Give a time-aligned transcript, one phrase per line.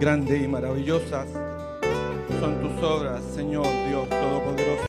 [0.00, 1.28] Grandes y maravillosas
[2.40, 4.86] son tus obras, Señor Dios Todopoderoso.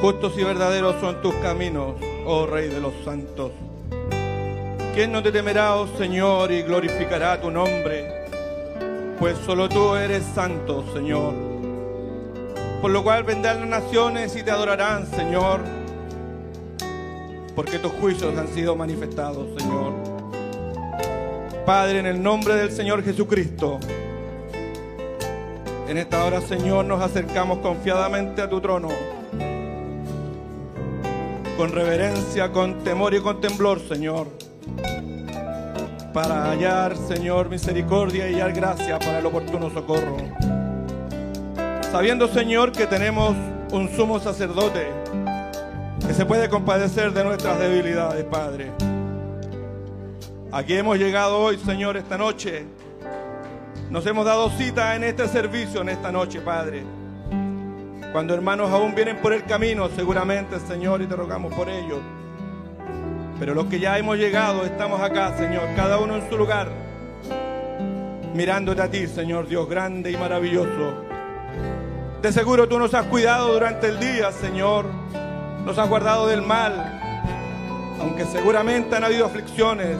[0.00, 1.94] Justos y verdaderos son tus caminos,
[2.26, 3.52] oh Rey de los santos.
[4.94, 8.26] ¿Quién no te temerá, oh Señor, y glorificará tu nombre?
[9.20, 11.32] Pues solo tú eres santo, Señor.
[12.82, 15.60] Por lo cual vendrán las naciones y te adorarán, Señor.
[17.54, 20.05] Porque tus juicios han sido manifestados, Señor.
[21.66, 23.80] Padre, en el nombre del Señor Jesucristo,
[25.88, 28.86] en esta hora, Señor, nos acercamos confiadamente a tu trono.
[31.56, 34.28] Con reverencia, con temor y con temblor, Señor.
[36.12, 40.18] Para hallar, Señor, misericordia y hallar gracia para el oportuno socorro.
[41.90, 43.34] Sabiendo, Señor, que tenemos
[43.72, 44.86] un sumo sacerdote
[46.06, 48.70] que se puede compadecer de nuestras debilidades, Padre.
[50.52, 52.64] Aquí hemos llegado hoy, Señor, esta noche.
[53.90, 56.84] Nos hemos dado cita en este servicio, en esta noche, Padre.
[58.12, 61.98] Cuando hermanos aún vienen por el camino, seguramente, Señor, y te rogamos por ellos.
[63.40, 66.70] Pero los que ya hemos llegado, estamos acá, Señor, cada uno en su lugar,
[68.32, 70.94] mirándote a ti, Señor Dios grande y maravilloso.
[72.22, 74.86] De seguro tú nos has cuidado durante el día, Señor.
[75.64, 77.00] Nos has guardado del mal,
[78.00, 79.96] aunque seguramente han habido aflicciones,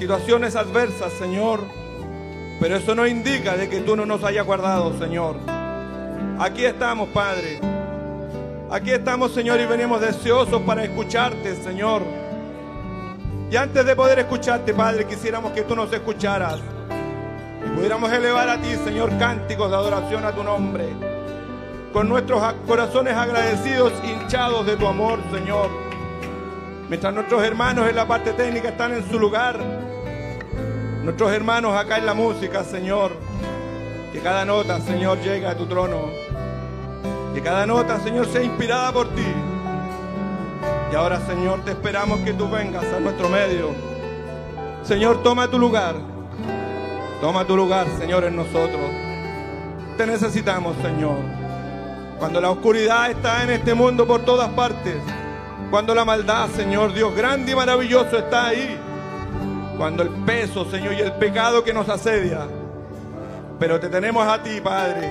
[0.00, 1.60] situaciones adversas, Señor.
[2.58, 5.36] Pero eso no indica de que tú no nos hayas guardado, Señor.
[6.38, 7.60] Aquí estamos, Padre.
[8.70, 12.02] Aquí estamos, Señor, y venimos deseosos para escucharte, Señor.
[13.50, 16.60] Y antes de poder escucharte, Padre, quisiéramos que tú nos escucharas
[17.66, 20.88] y pudiéramos elevar a ti, Señor, cánticos de adoración a tu nombre.
[21.92, 25.68] Con nuestros corazones agradecidos, hinchados de tu amor, Señor.
[26.88, 29.79] Mientras nuestros hermanos en la parte técnica están en su lugar,
[31.02, 33.12] nuestros hermanos acá en la música, Señor,
[34.12, 36.10] que cada nota, Señor, llegue a tu trono.
[37.34, 39.26] Que cada nota, Señor, sea inspirada por ti.
[40.92, 43.70] Y ahora, Señor, te esperamos que tú vengas a nuestro medio.
[44.82, 45.94] Señor, toma tu lugar.
[47.20, 48.90] Toma tu lugar, Señor, en nosotros.
[49.96, 51.18] Te necesitamos, Señor.
[52.18, 54.96] Cuando la oscuridad está en este mundo por todas partes.
[55.70, 58.89] Cuando la maldad, Señor Dios grande y maravilloso está ahí.
[59.80, 62.46] Cuando el peso, Señor, y el pecado que nos asedia.
[63.58, 65.10] Pero te tenemos a ti, Padre,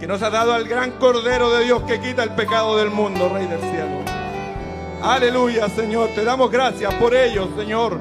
[0.00, 3.28] que nos ha dado al gran Cordero de Dios que quita el pecado del mundo,
[3.28, 4.00] Rey del cielo.
[5.02, 6.08] Aleluya, Señor.
[6.14, 7.98] Te damos gracias por ello, Señor.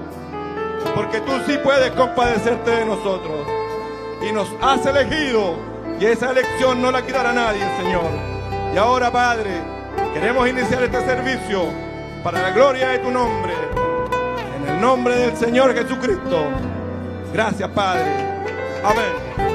[0.96, 3.46] Porque tú sí puedes compadecerte de nosotros.
[4.26, 5.56] Y nos has elegido.
[6.00, 8.10] Y esa elección no la quitará nadie, Señor.
[8.74, 9.62] Y ahora, Padre,
[10.14, 11.66] queremos iniciar este servicio
[12.24, 13.57] para la gloria de tu nombre.
[14.68, 16.50] En el nombre del Señor Jesucristo.
[17.34, 18.12] Gracias, Padre.
[18.84, 19.47] Amén.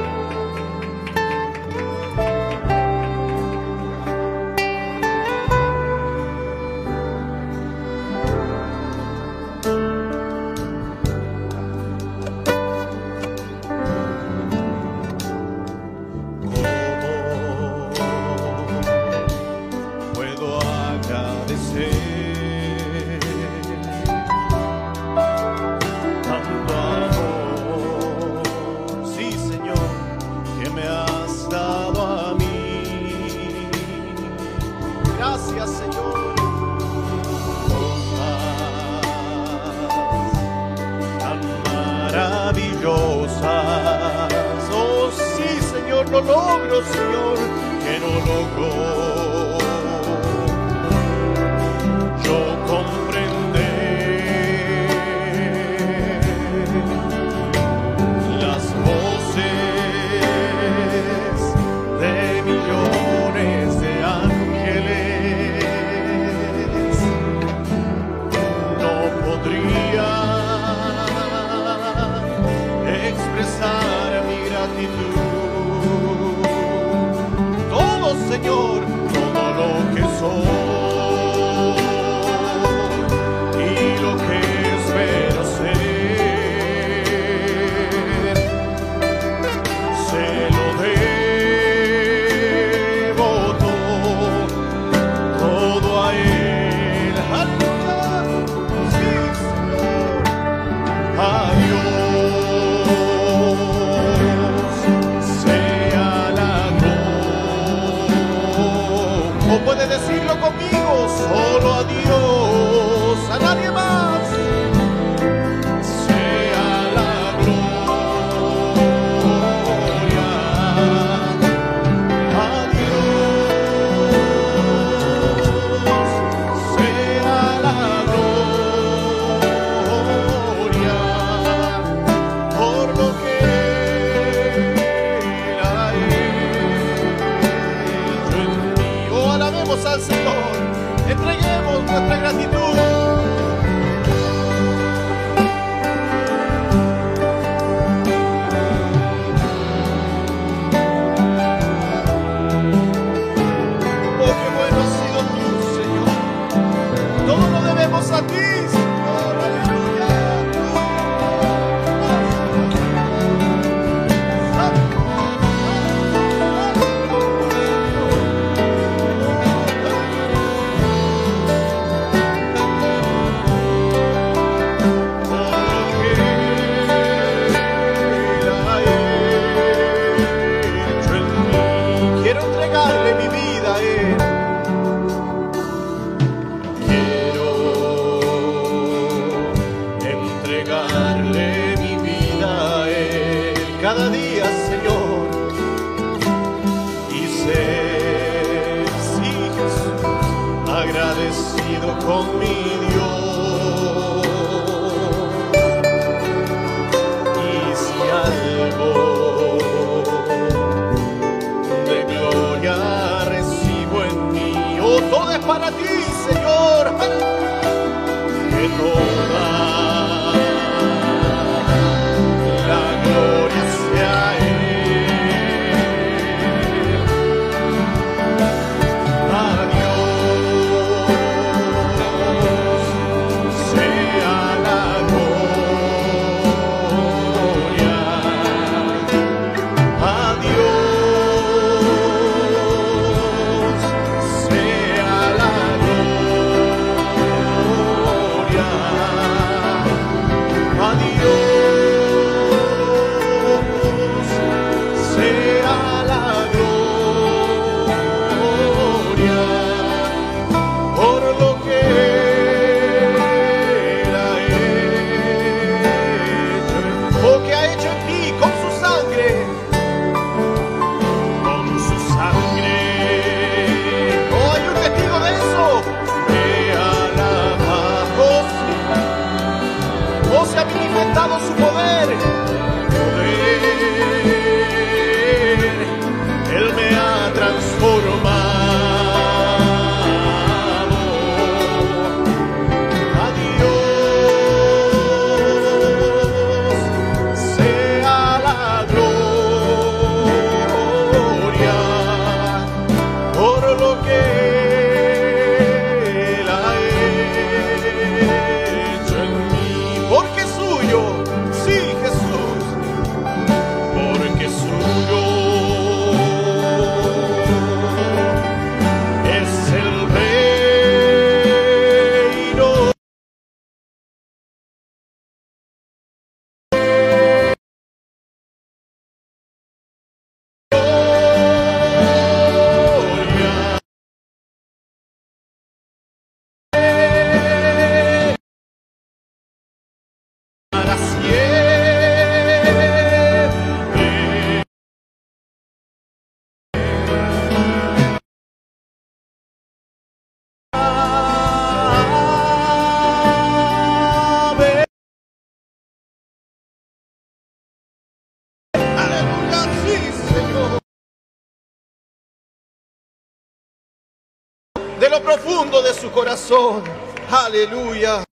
[365.23, 366.85] profundo de su corazón.
[367.31, 368.25] Aleluya.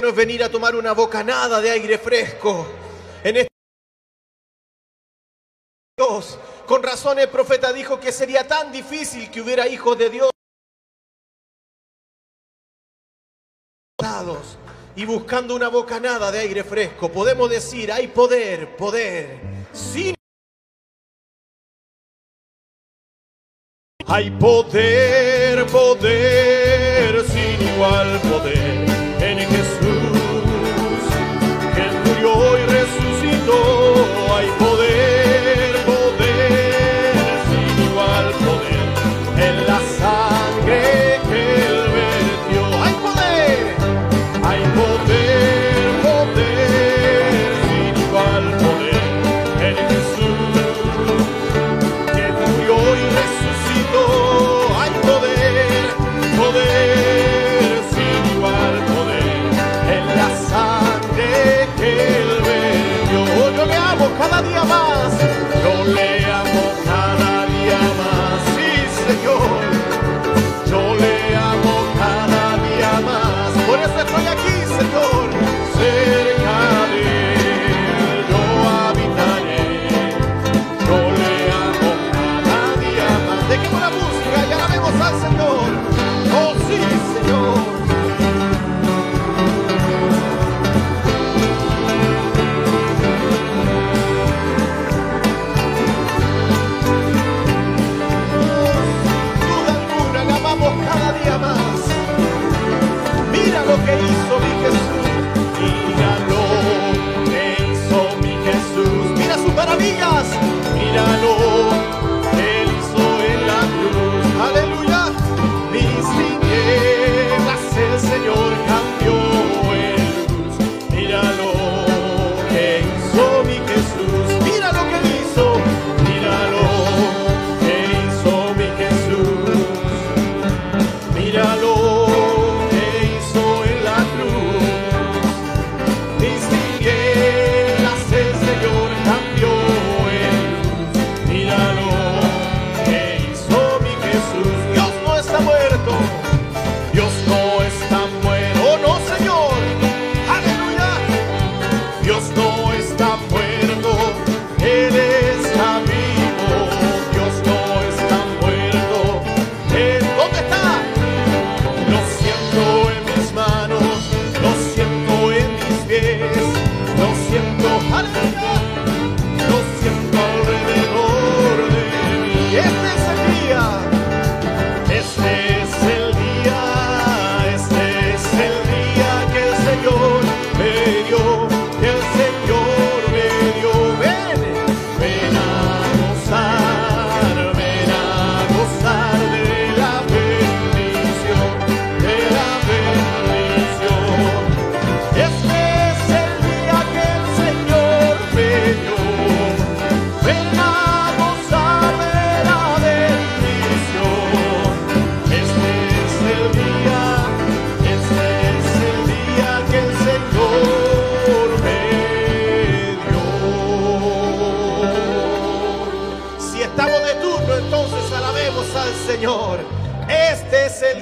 [0.00, 2.66] No Es venir a tomar una bocanada de aire fresco
[3.22, 3.48] en este
[5.96, 6.38] Dios.
[6.66, 10.30] Con razón el profeta dijo que sería tan difícil que hubiera hijos de Dios
[14.96, 17.10] y buscando una bocanada de aire fresco.
[17.10, 19.40] Podemos decir, hay poder, poder.
[19.72, 20.13] Sin
[24.14, 28.63] Hay poder, poder sin igual poder.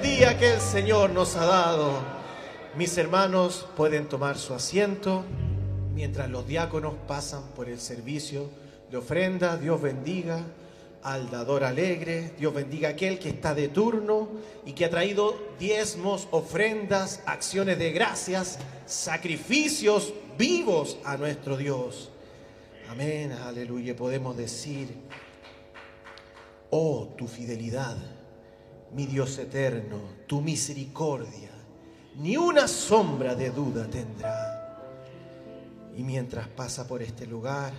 [0.03, 2.01] Día que el Señor nos ha dado.
[2.77, 5.25] Mis hermanos pueden tomar su asiento
[5.95, 8.51] mientras los diáconos pasan por el servicio
[8.91, 9.57] de ofrenda.
[9.57, 10.45] Dios bendiga
[11.05, 12.33] al dador alegre.
[12.37, 14.29] Dios bendiga a aquel que está de turno
[14.67, 22.11] y que ha traído diezmos, ofrendas, acciones de gracias, sacrificios vivos a nuestro Dios.
[22.89, 23.95] Amén, aleluya.
[23.95, 24.89] Podemos decir,
[26.71, 27.97] oh, tu fidelidad,
[28.95, 31.51] mi Dios eterno, tu misericordia,
[32.17, 34.81] ni una sombra de duda tendrá.
[35.97, 37.73] Y mientras pasa por este lugar,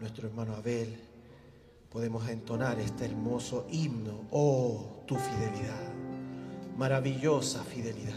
[0.00, 0.96] nuestro hermano Abel,
[1.90, 5.92] podemos entonar este hermoso himno, oh, tu fidelidad,
[6.76, 8.14] maravillosa fidelidad.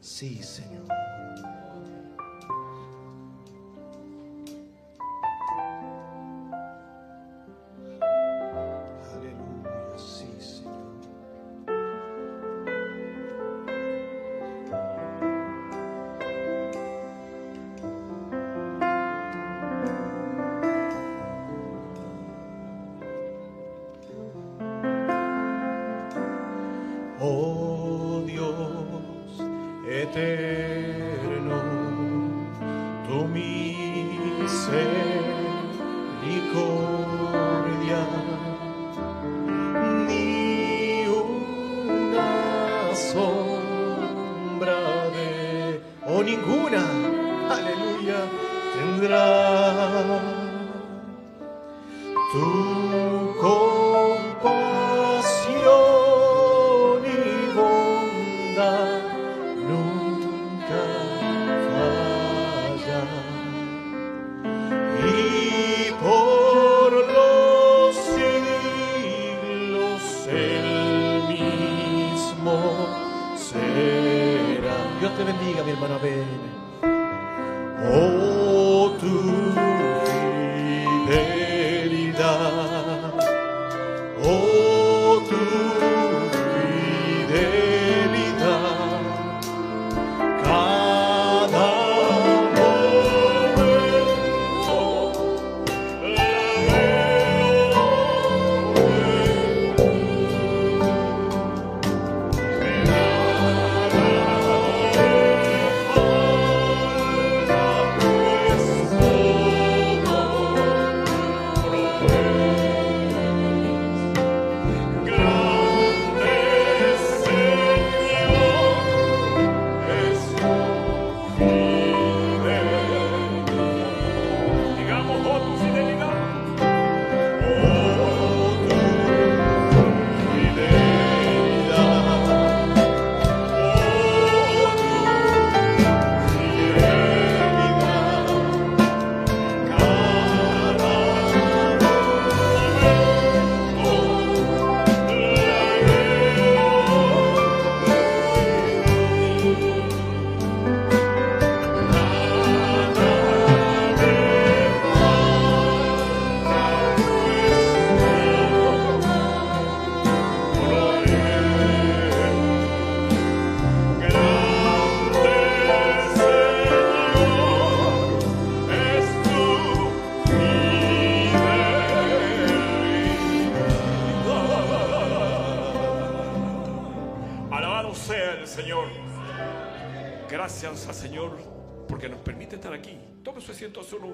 [0.00, 1.07] Sí, Señor.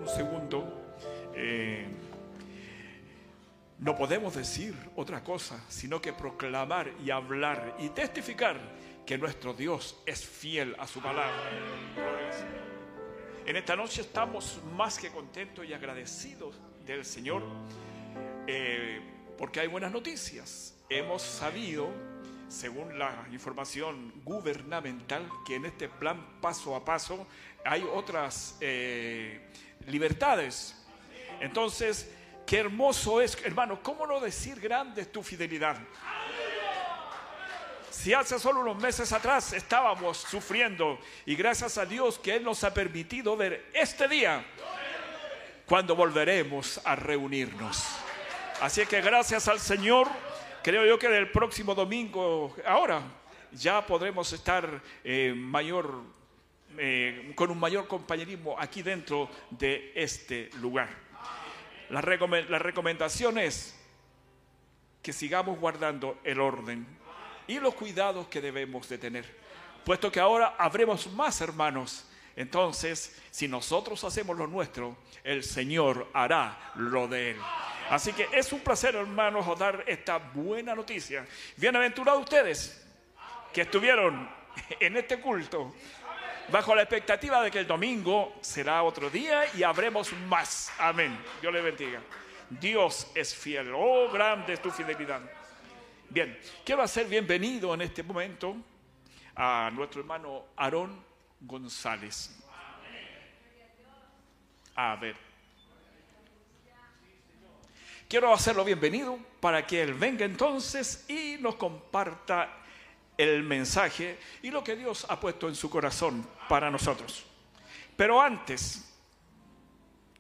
[0.05, 0.97] Un segundo.
[1.35, 1.87] Eh,
[3.79, 8.57] no podemos decir otra cosa, sino que proclamar y hablar y testificar
[9.05, 11.51] que nuestro Dios es fiel a su palabra.
[13.47, 17.43] En esta noche estamos más que contentos y agradecidos del Señor
[18.47, 19.01] eh,
[19.37, 20.75] porque hay buenas noticias.
[20.89, 21.89] Hemos sabido,
[22.49, 27.27] según la información gubernamental, que en este plan paso a paso
[27.65, 29.41] hay otras eh,
[29.87, 30.75] libertades.
[31.41, 32.11] Entonces,
[32.47, 35.77] qué hermoso es, hermano, ¿cómo no decir grande tu fidelidad?
[37.91, 42.63] Si hace solo unos meses atrás estábamos sufriendo y gracias a Dios que Él nos
[42.65, 44.45] ha permitido ver este día
[45.65, 47.85] cuando volveremos a reunirnos.
[48.61, 50.09] Así que gracias al Señor,
[50.63, 53.03] creo yo que el próximo domingo, ahora,
[53.53, 56.03] ya podremos estar eh, mayor,
[56.79, 60.89] eh, con un mayor compañerismo aquí dentro de este lugar.
[61.91, 63.79] La, la recomendación es
[65.03, 66.87] que sigamos guardando el orden
[67.47, 69.45] y los cuidados que debemos de tener.
[69.85, 76.73] Puesto que ahora habremos más hermanos, entonces si nosotros hacemos lo nuestro, el Señor hará
[76.77, 77.37] lo de Él.
[77.91, 81.27] Así que es un placer, hermanos, dar esta buena noticia.
[81.57, 82.83] Bienaventurados ustedes
[83.53, 84.29] que estuvieron
[84.81, 85.75] en este culto
[86.49, 90.73] bajo la expectativa de que el domingo será otro día y habremos más.
[90.79, 91.19] Amén.
[91.41, 92.01] Dios le bendiga.
[92.49, 93.73] Dios es fiel.
[93.75, 95.21] Oh, grande tu fidelidad.
[96.11, 98.57] Bien, quiero hacer bienvenido en este momento
[99.35, 101.05] a nuestro hermano Aarón
[101.41, 102.39] González.
[104.77, 105.17] A ver.
[108.09, 112.64] Quiero hacerlo bienvenido para que él venga entonces y nos comparta
[113.17, 117.25] el mensaje y lo que Dios ha puesto en su corazón para nosotros.
[117.97, 118.93] Pero antes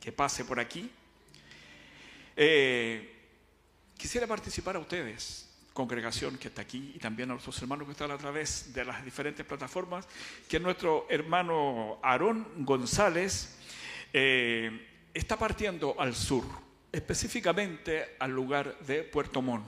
[0.00, 0.90] que pase por aquí,
[2.36, 3.14] eh,
[3.96, 8.10] quisiera participar a ustedes, congregación que está aquí, y también a nuestros hermanos que están
[8.10, 10.06] a través de las diferentes plataformas,
[10.48, 13.56] que nuestro hermano Aarón González
[14.12, 16.44] eh, está partiendo al sur,
[16.92, 19.66] específicamente al lugar de Puerto Montt.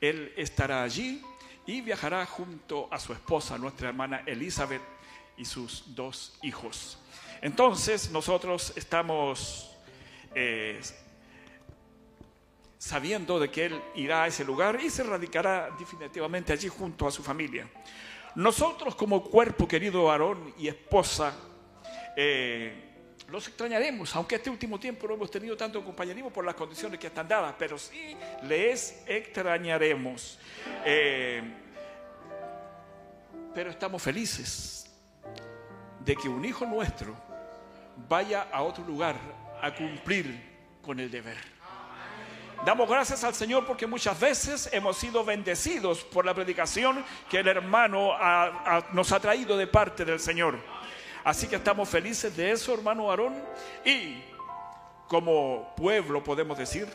[0.00, 1.22] Él estará allí
[1.68, 4.80] y viajará junto a su esposa, nuestra hermana Elizabeth,
[5.36, 6.98] y sus dos hijos.
[7.42, 9.70] Entonces nosotros estamos
[10.34, 10.80] eh,
[12.78, 17.10] sabiendo de que él irá a ese lugar y se radicará definitivamente allí junto a
[17.10, 17.68] su familia.
[18.34, 21.36] Nosotros como cuerpo, querido varón y esposa,
[22.16, 22.87] eh,
[23.28, 27.08] los extrañaremos, aunque este último tiempo no hemos tenido tanto compañerismo por las condiciones que
[27.08, 30.38] están dadas, pero sí les extrañaremos.
[30.84, 31.42] Eh,
[33.54, 34.90] pero estamos felices
[36.00, 37.14] de que un hijo nuestro
[38.08, 39.16] vaya a otro lugar
[39.60, 41.36] a cumplir con el deber.
[42.64, 47.48] Damos gracias al Señor porque muchas veces hemos sido bendecidos por la predicación que el
[47.48, 48.12] hermano
[48.92, 50.77] nos ha traído de parte del Señor.
[51.28, 53.34] Así que estamos felices de eso, hermano Aarón.
[53.84, 54.24] Y
[55.08, 56.88] como pueblo podemos decir,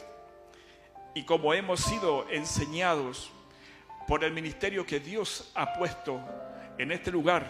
[1.14, 3.32] y como hemos sido enseñados
[4.08, 6.20] por el ministerio que Dios ha puesto
[6.80, 7.46] en este lugar,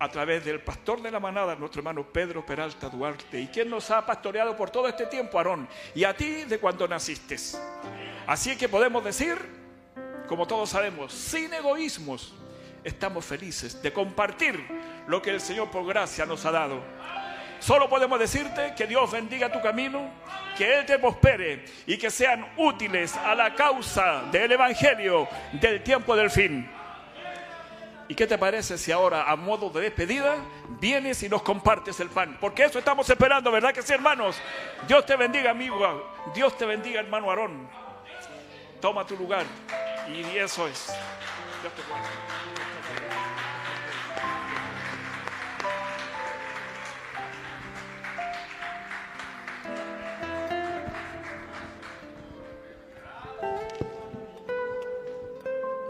[0.00, 3.88] a través del pastor de la manada, nuestro hermano Pedro Peralta Duarte, y quien nos
[3.92, 7.36] ha pastoreado por todo este tiempo, Aarón, y a ti de cuando naciste.
[8.26, 9.38] Así que podemos decir,
[10.26, 12.34] como todos sabemos, sin egoísmos,
[12.84, 14.64] estamos felices de compartir
[15.06, 16.82] lo que el Señor por gracia nos ha dado.
[17.60, 20.10] Solo podemos decirte que Dios bendiga tu camino,
[20.56, 26.16] que Él te prospere y que sean útiles a la causa del Evangelio del tiempo
[26.16, 26.70] del fin.
[28.08, 30.36] ¿Y qué te parece si ahora, a modo de despedida,
[30.80, 32.38] vienes y nos compartes el pan?
[32.40, 34.36] Porque eso estamos esperando, ¿verdad que sí, hermanos?
[34.88, 36.10] Dios te bendiga, amigo.
[36.34, 37.68] Dios te bendiga, hermano Aarón.
[38.80, 39.44] Toma tu lugar.
[40.08, 40.92] Y eso es.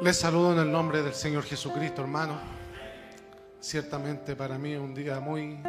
[0.03, 2.41] Les saludo en el nombre del Señor Jesucristo, hermano.
[3.61, 5.63] Ciertamente para mí es un día muy,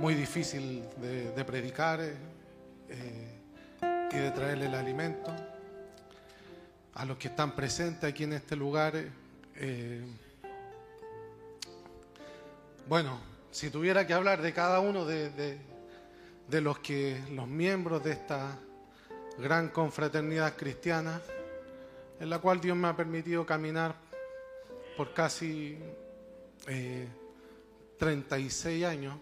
[0.00, 3.40] muy difícil de, predicar eh,
[4.12, 5.34] y de traerle el alimento
[7.04, 8.94] a los que están presentes aquí en este lugar.
[9.56, 10.02] Eh,
[12.88, 15.58] bueno, si tuviera que hablar de cada uno de,
[16.48, 18.58] los que los miembros de esta
[19.36, 21.20] gran confraternidad cristiana,
[22.20, 23.94] en la cual Dios me ha permitido caminar
[24.96, 25.78] por casi
[27.98, 29.18] 36 eh, años.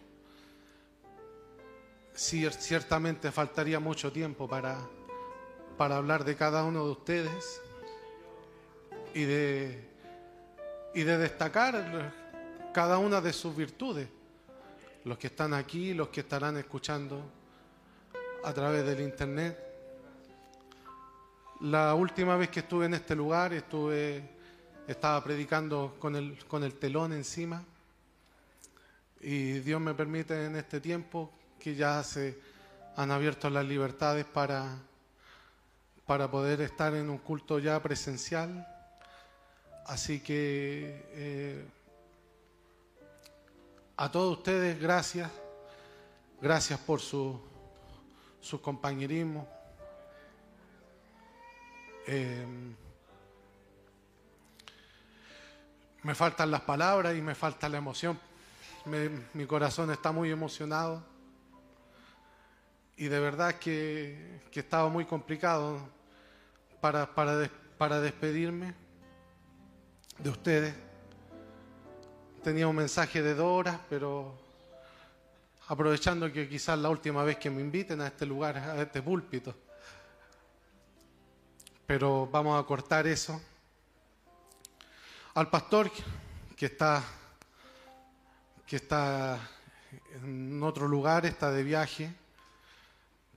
[2.15, 4.79] ciertamente faltaría mucho tiempo para,
[5.77, 7.61] para hablar de cada uno de ustedes
[9.15, 9.89] y de,
[10.95, 12.13] y de destacar
[12.73, 14.09] cada una de sus virtudes.
[15.05, 17.23] Los que están aquí, los que estarán escuchando
[18.45, 19.59] a través del internet.
[21.61, 24.23] La última vez que estuve en este lugar, estuve,
[24.87, 27.65] estaba predicando con el, con el telón encima.
[29.21, 32.39] Y Dios me permite en este tiempo que ya se
[32.97, 34.77] han abierto las libertades para,
[36.07, 38.67] para poder estar en un culto ya presencial.
[39.87, 41.65] Así que eh,
[43.97, 45.31] a todos ustedes, gracias.
[46.41, 47.41] Gracias por su,
[48.41, 49.49] su compañerismo.
[52.07, 52.75] Em,
[56.03, 58.19] me faltan las palabras y me falta la emoción.
[59.35, 61.13] mi corazón está muy emocionado
[62.97, 65.81] y de verdad que, que estaba muy complicado
[66.81, 68.82] para, para, para despedirme.
[70.19, 70.75] De ustedes.
[72.43, 74.39] Tenía un mensaje de dos horas, pero
[75.69, 79.55] aprovechando que quizás la última vez que me inviten a este lugar, a este púlpito.
[81.87, 83.41] Pero vamos a cortar eso.
[85.35, 85.91] Al pastor
[86.57, 87.03] que está,
[88.67, 89.39] que está
[90.23, 92.15] en otro lugar, está de viaje,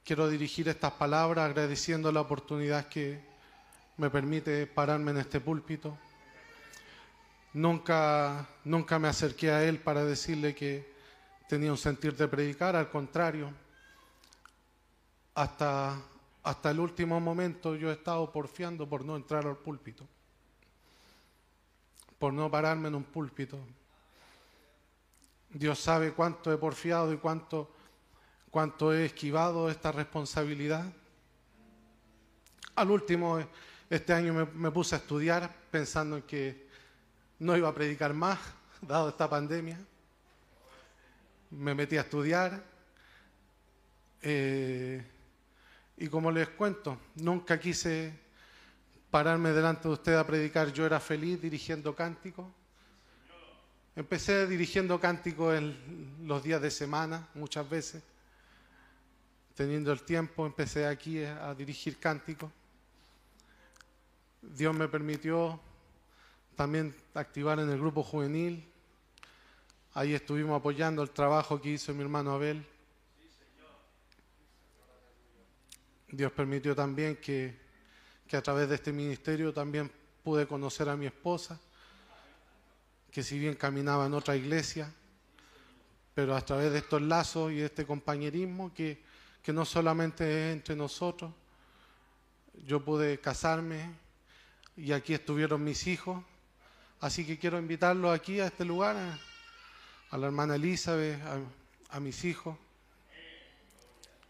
[0.04, 3.20] quiero dirigir estas palabras agradeciendo la oportunidad que
[3.98, 5.98] me permite pararme en este púlpito.
[7.56, 10.94] Nunca, nunca me acerqué a él para decirle que
[11.48, 13.50] tenía un sentir de predicar, al contrario,
[15.36, 15.98] hasta,
[16.44, 20.06] hasta el último momento yo he estado porfiando por no entrar al púlpito,
[22.20, 23.58] por no pararme en un púlpito.
[25.50, 27.72] Dios sabe cuánto he porfiado y cuánto,
[28.52, 30.92] cuánto he esquivado esta responsabilidad.
[32.76, 33.40] Al último,
[33.90, 36.65] este año me, me puse a estudiar pensando en que
[37.40, 38.40] no iba a predicar más,
[38.82, 39.80] dado esta pandemia
[41.52, 42.64] me metí a estudiar.
[44.22, 45.04] Eh,
[45.98, 48.14] y como les cuento, nunca quise
[49.10, 50.72] pararme delante de usted a predicar.
[50.74, 52.48] Yo era feliz dirigiendo cánticos.
[53.96, 58.04] Empecé dirigiendo cánticos en los días de semana, muchas veces.
[59.54, 62.52] Teniendo el tiempo, empecé aquí a dirigir cánticos.
[64.42, 65.60] Dios me permitió
[66.56, 68.68] también activar en el grupo juvenil,
[69.98, 72.68] Ahí estuvimos apoyando el trabajo que hizo mi hermano Abel.
[76.10, 77.58] Dios permitió también que,
[78.28, 79.90] que, a través de este ministerio también
[80.22, 81.58] pude conocer a mi esposa,
[83.10, 84.94] que si bien caminaba en otra iglesia,
[86.14, 89.02] pero a través de estos lazos y este compañerismo que,
[89.42, 91.32] que no solamente es entre nosotros,
[92.66, 93.96] yo pude casarme
[94.76, 96.22] y aquí estuvieron mis hijos,
[97.00, 98.96] así que quiero invitarlos aquí a este lugar
[100.10, 101.20] a la hermana Elizabeth,
[101.90, 102.58] a, mis hijos,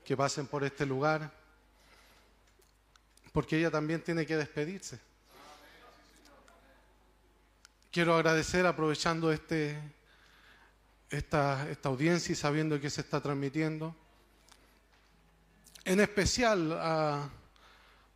[0.03, 1.31] que pasen por este lugar,
[3.31, 4.99] porque ella también tiene que despedirse.
[7.91, 9.79] Quiero agradecer, aprovechando este,
[11.09, 13.95] esta, esta audiencia y sabiendo que se está transmitiendo,
[15.83, 16.71] en especial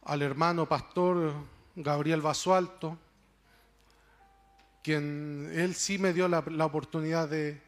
[0.01, 1.33] al hermano pastor
[1.75, 2.97] Gabriel Basualto,
[4.84, 7.62] quien él sí me dio la, oportunidad de,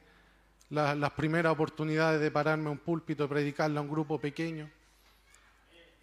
[0.69, 4.69] las primeras oportunidades de pararme a un púlpito y predicarle a un grupo pequeño.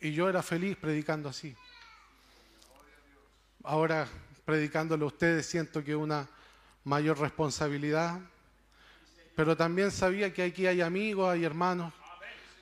[0.01, 1.57] Y yo era feliz predicando así.
[3.65, 4.07] Ahora,
[4.45, 6.29] predicándole a ustedes, siento que una
[6.85, 8.21] mayor responsabilidad,
[9.35, 11.93] pero también sabía que aquí hay amigos, hay hermanos,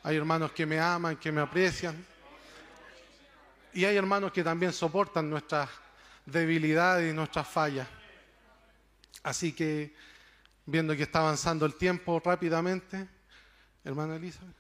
[0.03, 2.05] hay hermanos que me aman, que me aprecian,
[3.73, 5.69] y hay hermanos que también soportan nuestras
[6.25, 7.87] debilidades y nuestras fallas.
[9.27, 9.93] Así que,
[10.67, 13.09] viendo que está avanzando el tiempo rápidamente,
[13.83, 14.55] hermana Elizabeth.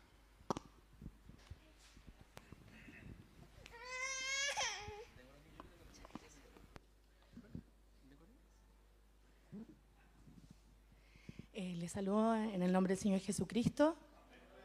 [11.53, 13.97] Eh, le saludo en el nombre del Señor Jesucristo.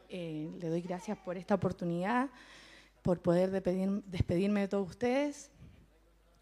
[0.08, 2.28] Eh, le doy gracias por esta oportunidad,
[3.02, 5.52] por poder despedirme de todos ustedes.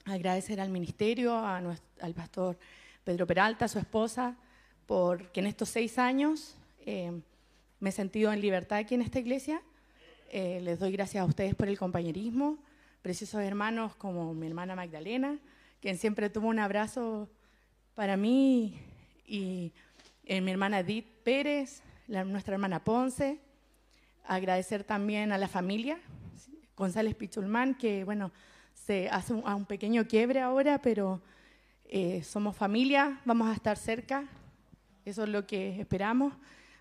[0.06, 2.58] Agradecer al ministerio, al pastor
[3.04, 4.36] Pedro Peralta, su esposa,
[4.86, 7.12] porque en estos seis años eh,
[7.78, 9.62] me he sentido en libertad aquí en esta iglesia.
[10.30, 12.58] Eh, les doy gracias a ustedes por el compañerismo,
[13.02, 15.38] preciosos hermanos como mi hermana Magdalena,
[15.80, 17.28] quien siempre tuvo un abrazo
[17.94, 18.78] para mí,
[19.26, 19.72] y
[20.24, 23.38] eh, mi hermana Edith Pérez, nuestra hermana Ponce.
[24.24, 25.98] Agradecer también a la familia,
[26.76, 28.30] González Pichulmán, que bueno,
[28.74, 31.22] se hace un, un pequeño quiebre ahora, pero
[31.92, 34.24] eh, somos familia, vamos a estar cerca,
[35.04, 36.32] eso es lo que esperamos.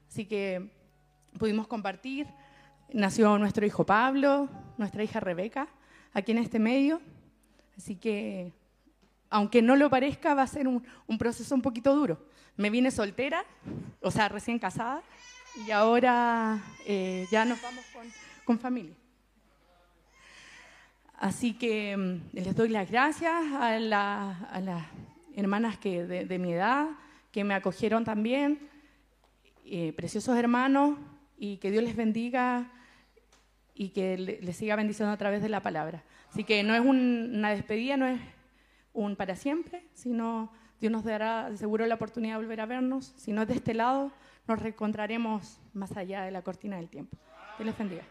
[0.08, 0.70] Así que
[1.40, 2.28] pudimos compartir.
[2.94, 5.68] Nació nuestro hijo Pablo, nuestra hija Rebeca,
[6.14, 7.02] aquí en este medio.
[7.76, 8.54] Así que,
[9.32, 10.84] aunque no lo parezca, va a ser un,
[11.18, 12.24] proceso un poquito duro.
[12.56, 13.44] Me vine soltera,
[14.02, 15.02] o sea, recién casada,
[15.66, 17.84] y ahora eh, ya nos vamos
[18.46, 18.96] con, familia.
[21.20, 24.86] Así que mm, les doy las gracias a, las
[25.36, 26.88] hermanas que de, mi edad,
[27.32, 28.60] que me acogieron también,
[29.66, 30.98] eh, preciosos hermanos,
[31.38, 32.72] y que Dios les bendiga
[33.76, 36.04] y que les siga bendiciendo a través de la palabra.
[36.32, 38.20] Así que no es una despedida, no es
[38.94, 43.14] un para siempre, sino Dios nos dará seguro la oportunidad de volver a vernos.
[43.18, 44.12] Si no es de este lado,
[44.48, 47.18] nos reencontraremos más allá de la cortina del tiempo.
[47.58, 48.04] Dios les bendiga.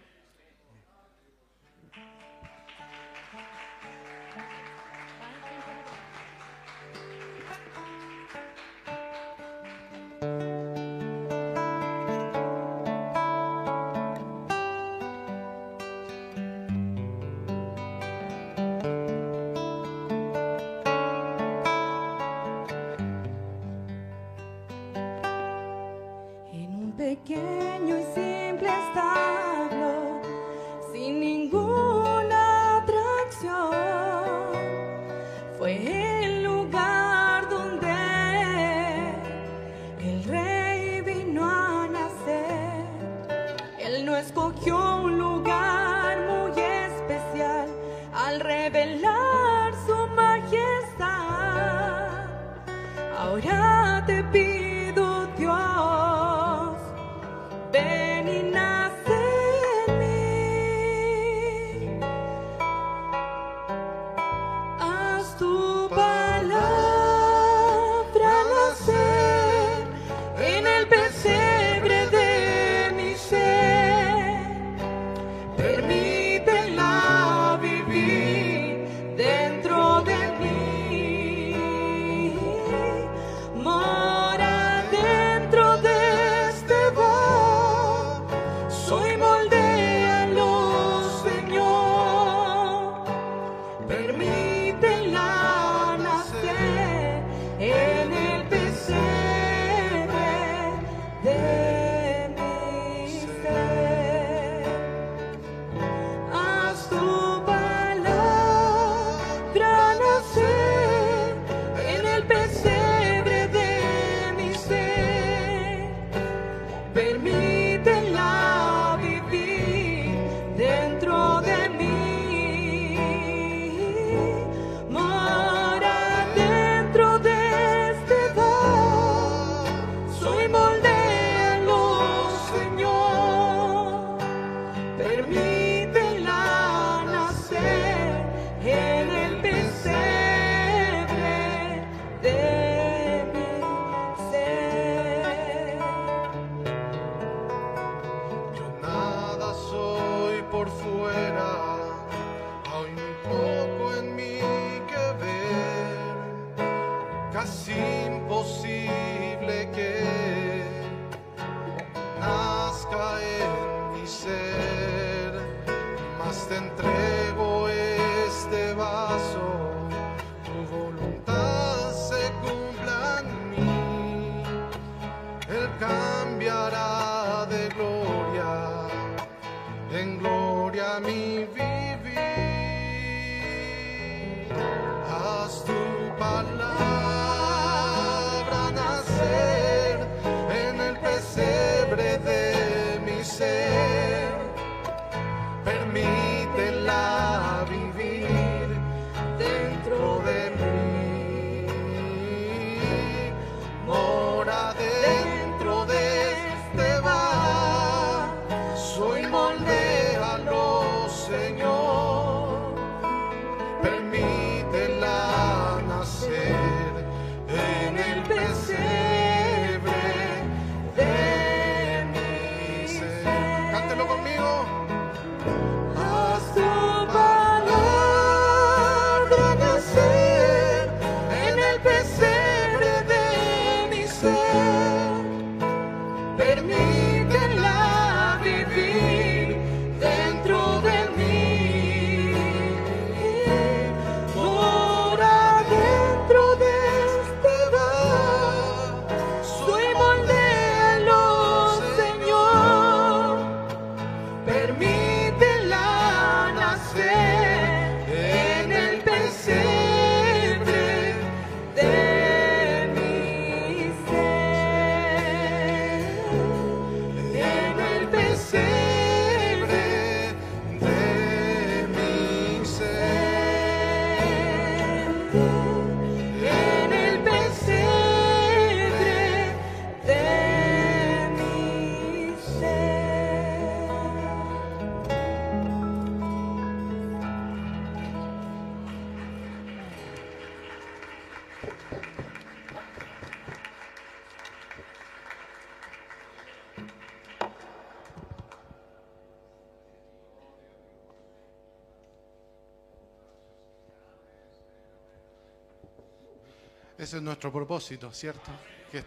[307.28, 308.50] nuestro propósito, ¿cierto?
[308.90, 309.04] Que,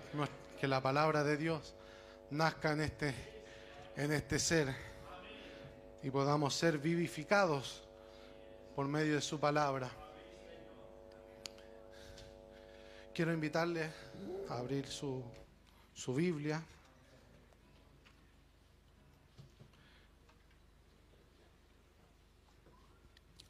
[0.60, 1.74] que la palabra de Dios
[2.30, 3.16] nazca en este,
[3.96, 4.76] en este ser
[6.04, 7.84] y podamos ser vivificados
[8.76, 9.90] por medio de su palabra.
[13.12, 13.92] Quiero invitarles
[14.50, 15.24] a abrir su,
[15.96, 16.64] su Biblia.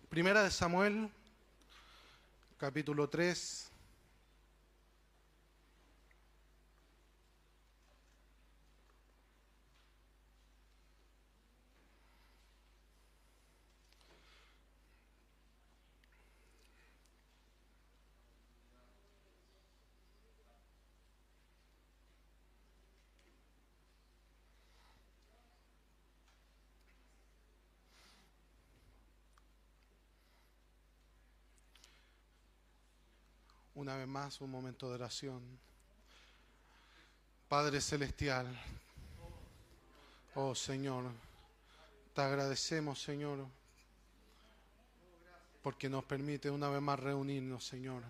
[0.10, 1.10] Primera de Samuel,
[2.58, 3.71] capítulo 3.
[33.92, 35.42] Una vez más, un momento de oración.
[37.50, 38.48] Padre Celestial,
[40.36, 41.12] oh Señor,
[42.16, 43.46] te agradecemos, Señor,
[45.62, 48.02] porque nos permite una vez más reunirnos, Señor.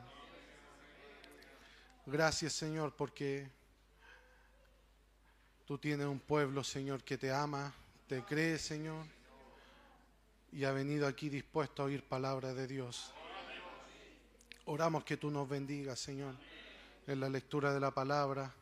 [2.05, 3.49] Gracias, Señor, porque
[5.65, 7.73] tú tienes un pueblo, Señor, que te ama,
[8.07, 9.03] te cree, Señor,
[10.51, 13.15] y ha venido aquí dispuesto a oír palabra de Dios.
[14.65, 16.35] Oramos que tú nos bendigas, Señor,
[17.07, 18.53] en la lectura de la palabra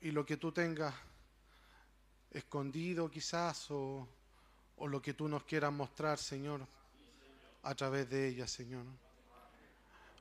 [0.00, 0.94] y lo que tú tengas
[2.30, 4.08] escondido quizás o,
[4.78, 6.66] lo que tú nos quieras mostrar, Señor,
[7.62, 8.84] a través de ella, Señor.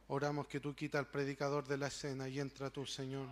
[0.07, 3.27] Oramos que tú quitas al predicador de la escena y entra tú, Señor.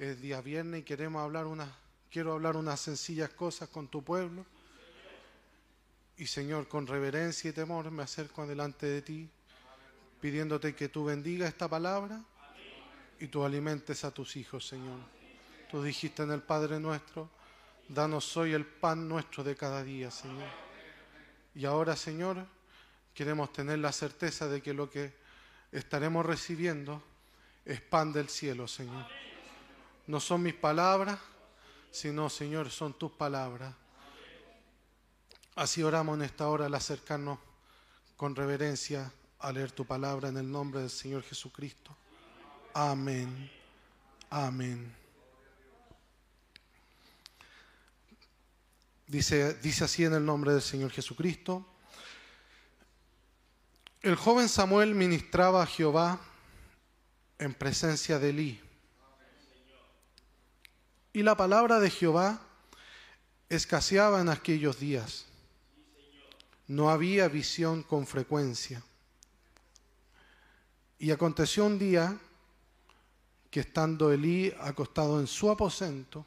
[0.00, 1.74] Es día viernes y queremos hablar una,
[2.10, 4.44] quiero hablar unas sencillas cosas con tu pueblo.
[6.16, 9.30] Y Señor, con reverencia y temor me acerco delante de ti
[10.26, 12.20] pidiéndote que tú bendiga esta palabra
[13.20, 14.98] y tú alimentes a tus hijos, Señor.
[15.70, 17.30] Tú dijiste en el Padre nuestro,
[17.88, 20.48] danos hoy el pan nuestro de cada día, Señor.
[21.54, 22.44] Y ahora, Señor,
[23.14, 25.14] queremos tener la certeza de que lo que
[25.70, 27.00] estaremos recibiendo
[27.64, 29.06] es pan del cielo, Señor.
[30.08, 31.20] No son mis palabras,
[31.92, 33.72] sino, Señor, son tus palabras.
[35.54, 37.38] Así oramos en esta hora al acercarnos
[38.16, 41.96] con reverencia a leer tu palabra en el nombre del Señor Jesucristo.
[42.74, 43.50] Amén.
[44.30, 44.94] Amén.
[49.06, 51.64] Dice, dice así en el nombre del Señor Jesucristo.
[54.02, 56.20] El joven Samuel ministraba a Jehová
[57.38, 58.60] en presencia de Elí.
[61.12, 62.40] Y la palabra de Jehová
[63.48, 65.26] escaseaba en aquellos días.
[66.66, 68.82] No había visión con frecuencia.
[70.98, 72.18] Y aconteció un día
[73.50, 76.24] que estando Elí acostado en su aposento,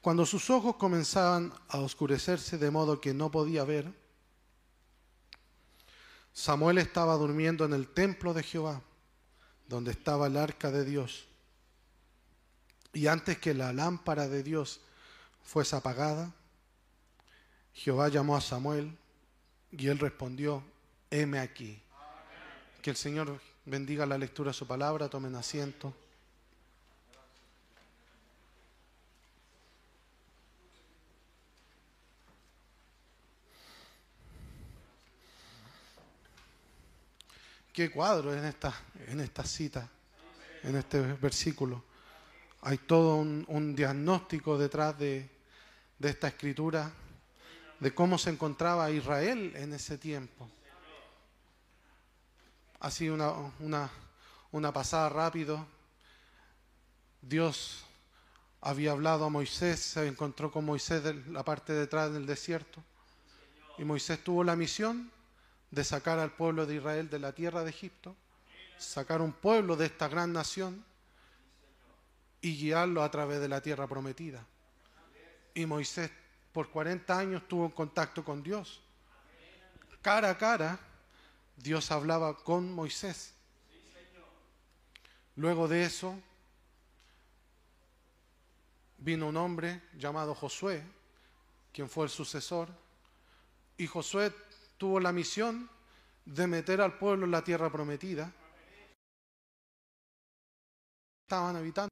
[0.00, 3.90] cuando sus ojos comenzaban a oscurecerse de modo que no podía ver,
[6.34, 8.82] Samuel estaba durmiendo en el templo de Jehová,
[9.68, 11.26] donde estaba el arca de Dios.
[12.92, 14.80] Y antes que la lámpara de Dios
[15.42, 16.34] fuese apagada,
[17.72, 18.96] Jehová llamó a Samuel
[19.70, 20.62] y él respondió,
[21.10, 21.83] heme aquí.
[22.84, 25.94] Que el Señor bendiga la lectura de su palabra, tomen asiento.
[37.72, 38.74] Qué cuadro en esta,
[39.06, 39.88] en esta cita,
[40.62, 41.82] en este versículo.
[42.60, 45.30] Hay todo un, diagnóstico detrás de,
[45.98, 46.92] de esta escritura,
[47.80, 50.50] de cómo se encontraba Israel en ese tiempo
[52.84, 53.90] así una, una,
[54.52, 55.66] una pasada rápido.
[57.22, 57.82] Dios
[58.60, 62.84] había hablado a Moisés, se encontró con Moisés en la parte de atrás del desierto.
[63.78, 65.10] Y Moisés tuvo la misión
[65.70, 68.14] de sacar al pueblo de Israel de la tierra de Egipto,
[68.76, 70.84] sacar un pueblo de esta gran nación
[72.42, 74.46] y guiarlo a través de la tierra prometida.
[75.54, 76.10] Y Moisés
[76.52, 78.82] por 40 años tuvo contacto con Dios,
[80.02, 80.78] cara a cara,
[81.56, 83.34] Dios hablaba con Moisés.
[85.36, 86.20] Luego de eso
[88.98, 90.82] vino un hombre llamado Josué,
[91.72, 92.68] quien fue el sucesor,
[93.76, 94.32] y Josué
[94.78, 95.68] tuvo la misión
[96.24, 98.32] de meter al pueblo en la tierra prometida.
[101.26, 101.88] Estaban habitando.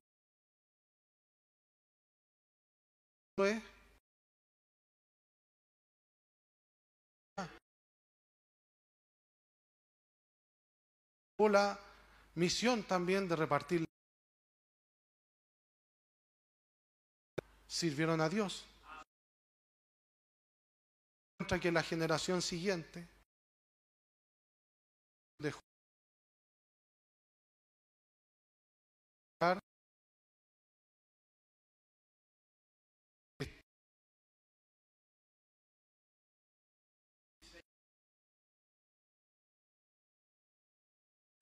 [11.49, 11.79] La
[12.35, 13.85] misión también de repartir.
[17.67, 18.65] Sirvieron a Dios.
[21.39, 23.12] Contra que la generación siguiente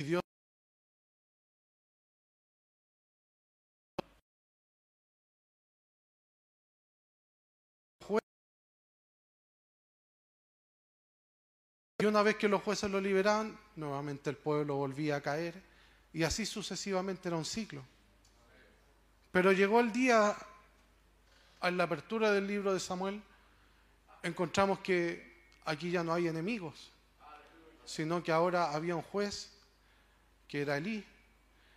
[0.01, 0.16] Y
[12.07, 15.62] una vez que los jueces lo liberaban, nuevamente el pueblo volvía a caer
[16.14, 17.84] y así sucesivamente era un ciclo.
[19.30, 20.34] Pero llegó el día,
[21.61, 23.22] a la apertura del libro de Samuel,
[24.22, 26.90] encontramos que aquí ya no hay enemigos,
[27.84, 29.59] sino que ahora había un juez
[30.51, 31.07] que era Elí,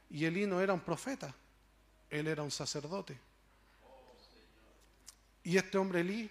[0.09, 1.31] y Elí no era un profeta,
[2.09, 3.15] él era un sacerdote.
[5.43, 6.27] Y este hombre Elí,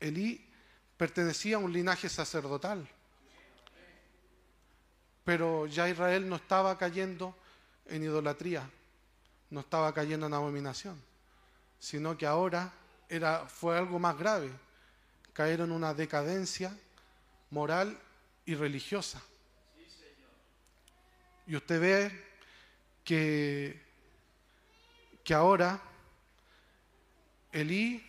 [0.00, 0.46] Elí
[0.98, 2.86] pertenecía a un linaje sacerdotal.
[5.24, 7.34] Pero ya Israel no estaba cayendo
[7.86, 8.68] en idolatría,
[9.48, 11.02] no estaba cayendo en abominación,
[11.78, 12.70] sino que ahora
[13.08, 14.50] era, fue algo más grave,
[15.32, 16.76] caer en una decadencia
[17.48, 17.98] moral
[18.44, 19.22] y religiosa.
[21.46, 22.24] Y usted ve
[23.04, 23.82] que,
[25.22, 25.80] que ahora
[27.52, 28.04] Elí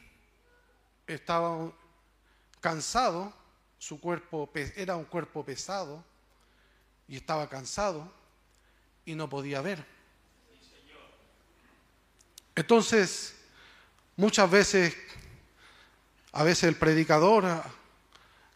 [1.05, 1.71] estaba
[2.61, 3.31] cansado,
[3.77, 6.03] su cuerpo era un cuerpo pesado
[7.07, 8.11] y estaba cansado
[9.05, 9.85] y no podía ver.
[12.55, 13.35] Entonces,
[14.15, 14.95] muchas veces,
[16.31, 17.45] a veces el predicador,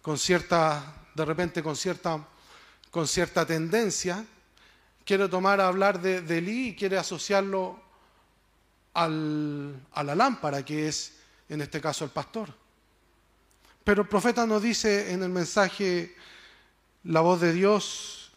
[0.02, 2.26] con cierta, de repente con cierta,
[2.90, 4.26] con cierta tendencia,
[5.10, 7.82] quiere tomar a hablar de, de Elí y quiere asociarlo
[8.94, 11.16] al, a la lámpara, que es
[11.50, 12.54] en este caso el pastor.
[13.84, 16.16] Pero el profeta nos dice en el mensaje
[17.06, 18.34] la voz de Dios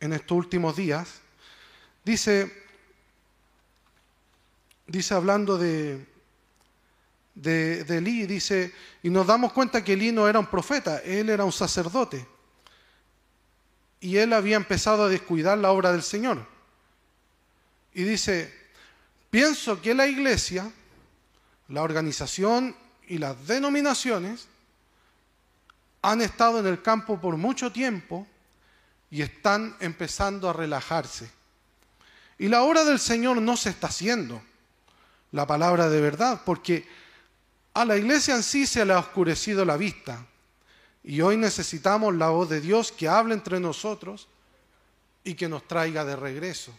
[0.00, 1.20] en estos últimos días,
[2.04, 2.64] dice,
[4.88, 6.08] dice hablando de,
[7.36, 11.30] de, de Elí, dice, y nos damos cuenta que Elí no era un profeta, él
[11.30, 12.26] era un sacerdote.
[14.00, 16.46] Y él había empezado a descuidar la obra del Señor.
[17.92, 18.52] Y dice,
[19.30, 20.70] pienso que la iglesia,
[21.68, 22.74] la organización
[23.06, 24.46] y las denominaciones
[26.02, 28.26] han estado en el campo por mucho tiempo
[29.10, 31.30] y están empezando a relajarse.
[32.38, 34.40] Y la obra del Señor no se está haciendo,
[35.32, 36.88] la palabra de verdad, porque
[37.74, 40.26] a la iglesia en sí se le ha oscurecido la vista.
[41.02, 44.28] Y hoy necesitamos la voz de Dios que hable entre nosotros
[45.24, 46.72] y que nos traiga de regreso.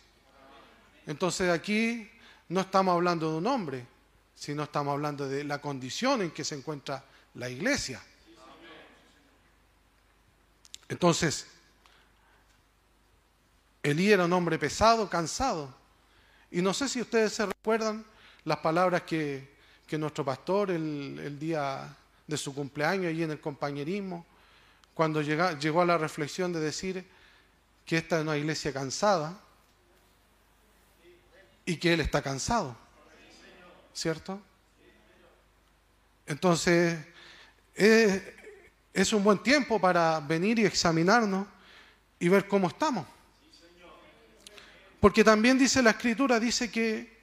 [1.08, 2.10] Entonces aquí
[2.50, 3.86] no estamos hablando de un hombre,
[4.36, 7.04] sino estamos hablando de la condición en que se encuentra
[7.36, 8.02] la iglesia.
[10.90, 11.48] Entonces,
[13.84, 15.74] Elí era un hombre pesado, cansado.
[16.52, 18.06] Y no sé si ustedes se recuerdan
[18.44, 19.56] las palabras que,
[19.88, 21.96] que nuestro pastor el, el, día
[22.32, 24.26] de su cumpleaños, allí en el compañerismo,
[24.94, 27.06] cuando llega, llegó a la reflexión de decir
[27.86, 29.38] que esta es una iglesia cansada
[31.66, 32.76] y que él está cansado.
[33.94, 34.42] ¿Cierto?
[36.26, 36.98] Entonces,
[37.76, 38.24] es,
[38.94, 41.46] es un buen tiempo para venir y examinarnos
[42.18, 43.06] y ver cómo estamos.
[45.02, 47.20] Porque también dice la escritura, dice que,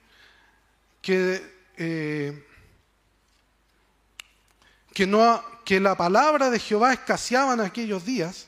[1.01, 1.41] que,
[1.77, 2.45] eh,
[4.99, 8.47] que, no, que la palabra de Jehová escaseaba en aquellos días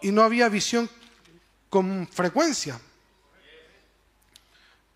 [0.00, 0.88] y no había visión
[1.68, 2.80] con frecuencia.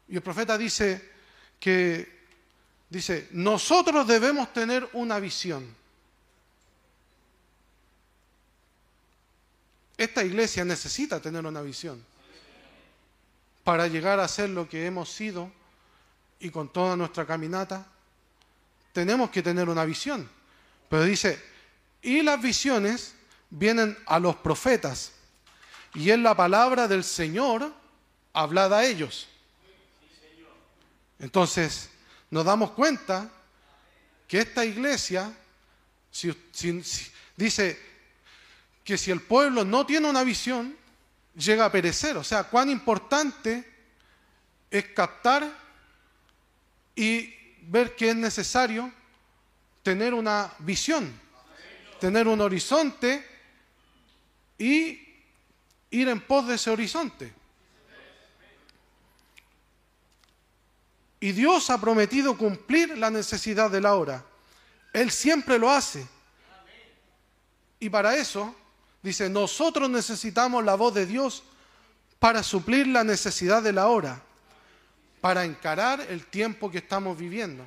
[0.09, 1.13] Y el profeta dice
[1.61, 2.11] que,
[2.89, 5.77] dice, nosotros debemos tener una visión.
[9.99, 12.03] Esta iglesia necesita tener una visión
[13.63, 15.53] para llegar a ser lo que hemos sido
[16.41, 17.87] y con toda nuestra caminata.
[18.95, 20.35] Tenemos que tener una visión.
[20.89, 21.43] Pero dice,
[22.03, 23.15] y las visiones
[23.51, 25.13] vienen a los profetas
[25.95, 27.73] y es la palabra del Señor
[28.33, 29.29] hablada a ellos.
[31.19, 31.89] Entonces,
[32.31, 33.31] nos damos cuenta
[34.29, 35.33] que esta iglesia,
[36.11, 37.81] si, si, si, dice,
[38.85, 40.77] que si el pueblo no tiene una visión,
[41.35, 42.17] llega a perecer.
[42.17, 43.65] O sea, cuán importante
[44.71, 45.51] es captar
[46.95, 48.93] y ver que es necesario
[49.87, 51.17] tener una visión,
[52.01, 53.25] tener un horizonte
[54.59, 54.99] y
[55.91, 57.33] ir en pos de ese horizonte.
[61.21, 64.25] Y Dios ha prometido cumplir la necesidad de la hora.
[64.93, 66.05] Él siempre lo hace.
[67.79, 68.53] Y para eso
[69.05, 71.45] Dice, nosotros necesitamos la voz de Dios
[72.19, 74.21] para suplir la necesidad de la hora,
[75.21, 77.65] para encarar el tiempo que estamos viviendo.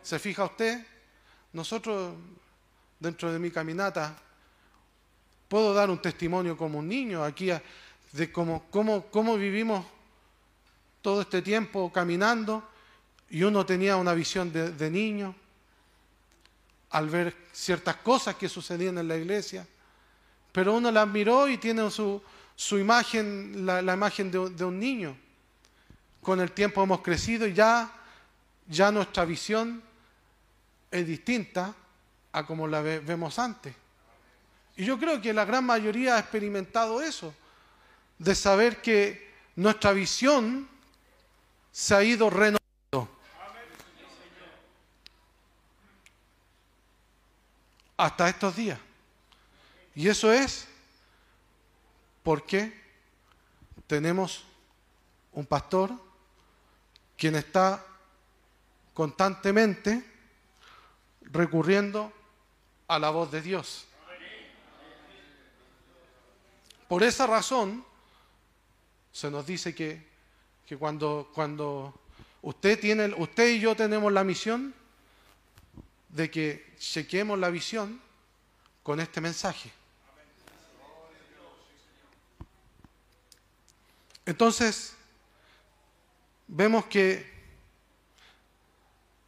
[0.00, 0.86] ¿Se fija usted?
[1.52, 2.14] Nosotros,
[3.00, 4.16] dentro de mi caminata,
[5.48, 7.50] puedo dar un testimonio como un niño aquí
[8.12, 9.84] de cómo, cómo, cómo vivimos
[11.00, 12.62] todo este tiempo caminando
[13.30, 15.34] y uno tenía una visión de, niño
[16.90, 19.66] al ver ciertas cosas que sucedían en la iglesia,
[20.52, 22.22] pero uno las miró y tiene su,
[22.56, 25.16] su imagen, la, la imagen de, de un niño.
[26.22, 27.90] Con el tiempo hemos crecido y ya,
[28.66, 29.82] ya nuestra visión
[30.90, 31.74] es distinta
[32.32, 33.74] a como la ve- vemos antes.
[34.76, 37.34] Y yo creo que la gran mayoría ha experimentado eso,
[38.18, 40.68] de saber que nuestra visión
[41.72, 42.58] se ha ido renovando.
[47.96, 48.78] Hasta estos días.
[49.94, 50.68] Y eso es
[52.22, 52.72] porque
[53.88, 54.44] tenemos
[55.32, 55.90] un pastor
[57.16, 57.84] quien está
[58.94, 60.04] constantemente
[61.30, 62.12] recurriendo
[62.86, 63.86] a la voz de Dios.
[66.88, 67.84] Por esa razón
[69.12, 70.06] se nos dice que,
[70.66, 71.94] que cuando, cuando
[72.42, 74.74] usted, tiene, usted y yo tenemos la misión
[76.08, 78.00] de que chequemos la visión
[78.82, 79.70] con este mensaje.
[84.24, 84.94] Entonces,
[86.46, 87.38] vemos que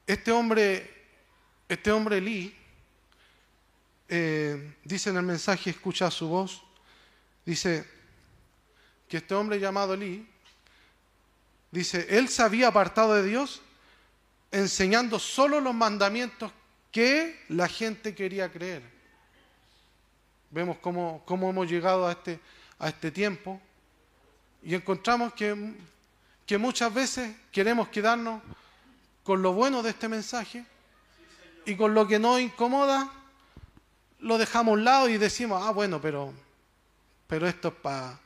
[0.06, 0.99] este hombre,
[1.70, 2.52] este hombre Lee,
[4.08, 6.64] eh, dice en el mensaje, escucha su voz,
[7.46, 7.88] dice
[9.08, 10.28] que este hombre llamado Lee,
[11.70, 13.62] dice, él se había apartado de Dios
[14.50, 16.50] enseñando solo los mandamientos
[16.90, 18.82] que la gente quería creer.
[20.50, 22.40] Vemos cómo, cómo hemos llegado a este,
[22.80, 23.60] a este tiempo
[24.64, 25.76] y encontramos que,
[26.44, 28.42] que muchas veces queremos quedarnos
[29.22, 30.66] con lo bueno de este mensaje
[31.66, 33.12] y con lo que nos incomoda
[34.20, 36.32] lo dejamos a un lado y decimos, ah, bueno, pero,
[37.26, 38.18] pero esto es para,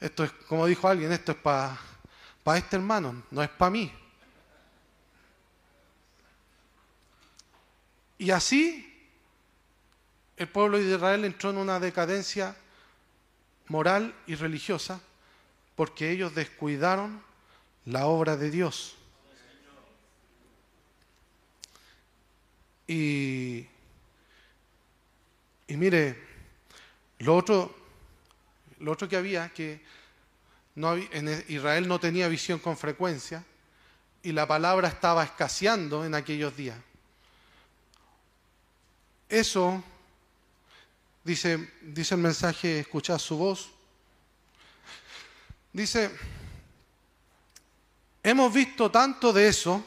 [0.00, 1.78] esto es, como dijo alguien, esto es para
[2.42, 3.92] para este hermano, no es para mí.
[8.18, 8.86] Y así
[10.36, 12.56] el pueblo de Israel entró en una decadencia
[13.68, 15.00] moral y religiosa
[15.76, 17.22] porque ellos descuidaron
[17.84, 18.96] la obra de Dios.
[22.92, 23.68] Y,
[25.68, 26.20] y mire,
[27.20, 27.72] lo otro,
[28.80, 29.80] lo otro que había, que
[30.74, 33.44] en Israel no tenía visión con frecuencia
[34.24, 36.76] y la palabra estaba escaseando en aquellos días.
[39.28, 39.84] Eso,
[41.22, 43.70] dice, dice el mensaje, escuchad su voz,
[45.72, 46.10] dice,
[48.24, 49.84] hemos visto tanto de eso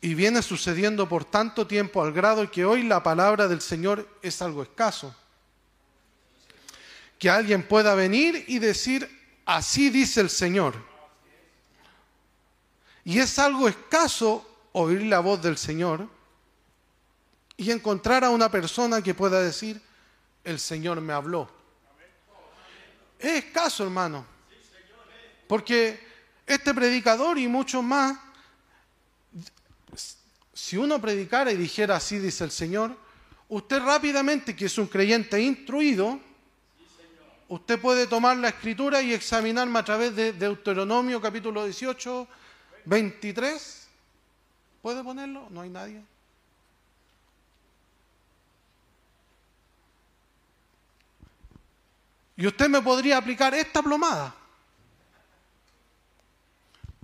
[0.00, 4.40] y viene sucediendo por tanto tiempo al grado que hoy la palabra del Señor es
[4.40, 5.14] algo escaso.
[7.18, 9.08] Que alguien pueda venir y decir,
[9.44, 10.74] así dice el Señor.
[13.04, 16.08] Y es algo escaso oír la voz del Señor
[17.56, 19.82] y encontrar a una persona que pueda decir,
[20.44, 21.50] el Señor me habló.
[23.18, 24.24] Es escaso, hermano.
[25.46, 26.00] Porque
[26.46, 28.18] este predicador y muchos más,
[30.60, 32.94] si uno predicara y dijera así dice el Señor,
[33.48, 36.20] usted rápidamente, que es un creyente instruido,
[37.48, 42.28] usted puede tomar la escritura y examinarme a través de Deuteronomio capítulo 18,
[42.84, 43.88] 23.
[44.82, 45.48] ¿Puede ponerlo?
[45.48, 46.04] No hay nadie.
[52.36, 54.34] Y usted me podría aplicar esta plomada.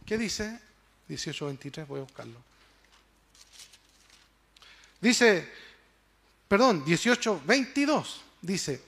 [0.05, 0.61] ¿Qué dice?
[1.09, 2.56] 18.23, voy a buscarlo.
[5.01, 5.49] Dice,
[6.49, 8.83] perdón, 18.22, dice,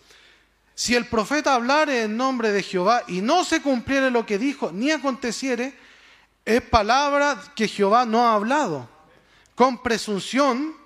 [0.75, 4.71] si el profeta hablare en nombre de Jehová y no se cumpliere lo que dijo,
[4.71, 5.77] ni aconteciere,
[6.45, 8.89] es palabra que Jehová no ha hablado.
[9.55, 10.77] Con presunción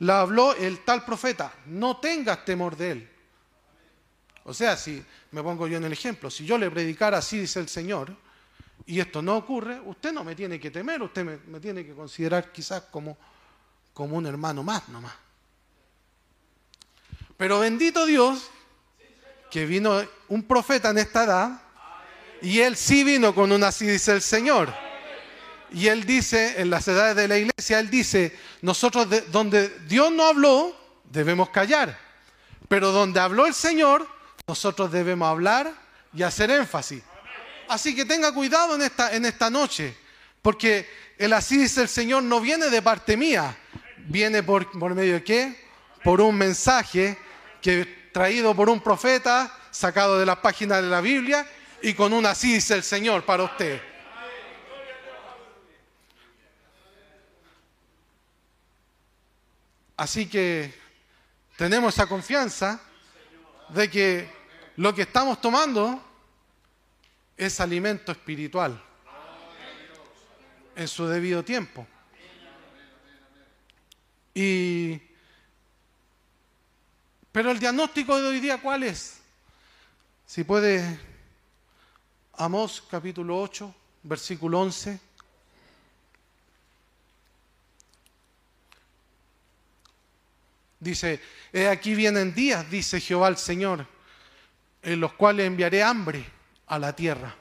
[0.00, 1.54] la habló el tal profeta.
[1.66, 3.10] No tengas temor de él.
[4.42, 7.60] O sea, si me pongo yo en el ejemplo, si yo le predicara así dice
[7.60, 8.16] el Señor,
[8.84, 11.94] y esto no ocurre, usted no me tiene que temer, usted me, me tiene que
[11.94, 13.16] considerar quizás como,
[13.96, 15.14] como un hermano más nomás.
[17.38, 18.50] Pero bendito Dios,
[19.50, 21.62] que vino un profeta en esta edad,
[22.42, 24.70] y él sí vino con una así dice el Señor.
[25.72, 30.12] Y él dice, en las edades de la iglesia, él dice, nosotros de- donde Dios
[30.12, 31.98] no habló, debemos callar.
[32.68, 34.06] Pero donde habló el Señor,
[34.46, 35.72] nosotros debemos hablar
[36.12, 37.02] y hacer énfasis.
[37.66, 39.96] Así que tenga cuidado en esta, en esta noche,
[40.42, 40.86] porque
[41.16, 43.56] el así dice el Señor no viene de parte mía,
[44.08, 45.66] viene por, medio de qué?
[46.02, 47.18] Por un mensaje
[47.60, 51.46] que traído por un profeta, sacado de las páginas de la Biblia,
[51.82, 53.80] y con una así dice el Señor para usted.
[59.96, 60.74] Así que
[61.56, 62.80] tenemos esa confianza
[63.70, 64.30] de que
[64.76, 66.02] lo que estamos tomando
[67.36, 68.82] es alimento espiritual
[70.74, 71.86] en su debido tiempo.
[74.38, 75.00] Y
[77.32, 79.16] pero el diagnóstico de hoy día ¿cuál es?
[80.26, 81.00] Si puede
[82.34, 85.00] Amós capítulo 8, versículo 11.
[90.80, 93.86] Dice, he aquí vienen días, dice Jehová el Señor,
[94.82, 96.26] en los cuales enviaré hambre
[96.66, 97.34] a la tierra.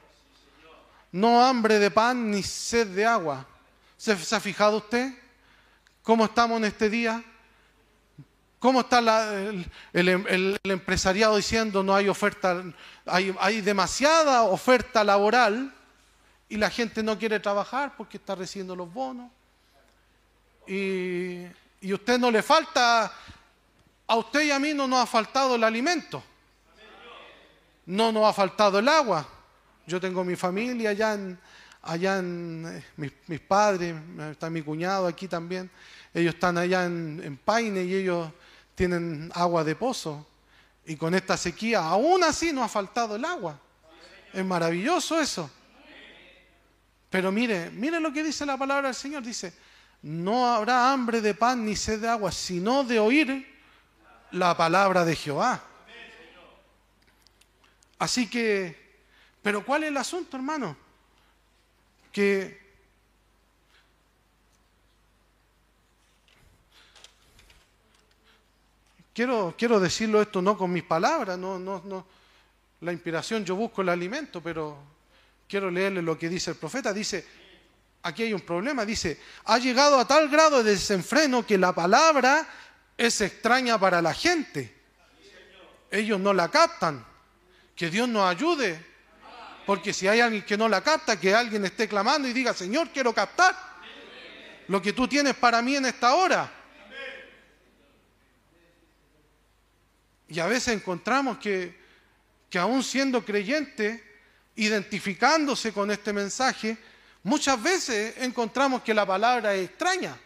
[1.12, 3.46] No hambre de pan ni sed de agua.
[3.98, 5.25] ¿Se, ha fijado usted
[6.06, 7.22] cómo estamos en este día?
[8.60, 9.00] ¿Cómo está
[9.94, 12.64] el, empresariado diciendo no hay oferta,
[13.06, 15.74] hay, demasiada oferta laboral
[16.48, 19.30] y la gente no quiere trabajar porque está recibiendo los bonos?
[20.68, 21.44] Y,
[21.82, 23.12] y usted no le falta,
[24.08, 26.24] a usted y a mí no nos ha faltado el alimento,
[27.88, 29.28] no nos ha faltado el agua.
[29.88, 31.40] Yo tengo mi familia allá en,
[31.86, 33.96] allá en eh, mis, mis, padres,
[34.32, 35.70] está mi cuñado aquí también,
[36.14, 38.30] ellos están allá en, en Paine y ellos
[38.74, 40.28] tienen agua de pozo.
[40.86, 43.60] Y con esta sequía, aún así no ha faltado el agua.
[44.34, 45.50] Es maravilloso eso.
[47.10, 49.24] Pero mire, mire lo que dice la palabra del Señor.
[49.24, 49.54] Dice,
[50.02, 53.48] no habrá hambre de pan ni sed de agua, sino de oír
[54.32, 55.64] la palabra de Jehová.
[57.98, 59.00] Así que,
[59.42, 60.85] pero ¿cuál es el asunto, hermano?
[69.14, 72.08] Quiero, quiero decirlo esto no con mis palabras, no, no, no.
[72.80, 74.78] La inspiración, yo busco el alimento, pero
[75.46, 76.94] quiero leerle lo que dice el profeta.
[76.94, 77.28] Dice,
[78.04, 82.48] aquí hay un problema, dice, ha llegado a tal grado de desenfreno que la palabra
[82.98, 84.74] es extraña para la gente.
[85.92, 87.06] Ellos no la captan.
[87.76, 88.95] Que Dios nos ayude.
[89.66, 92.90] Porque si hay alguien que no la capta, que alguien esté clamando y diga, Señor,
[92.90, 93.56] quiero captar
[94.68, 96.52] lo que tú tienes para mí en esta hora.
[100.28, 101.80] Y a veces encontramos que,
[102.50, 104.04] que aún siendo creyente,
[104.56, 106.78] identificándose con este mensaje,
[107.24, 110.18] muchas veces encontramos que la palabra es extraña,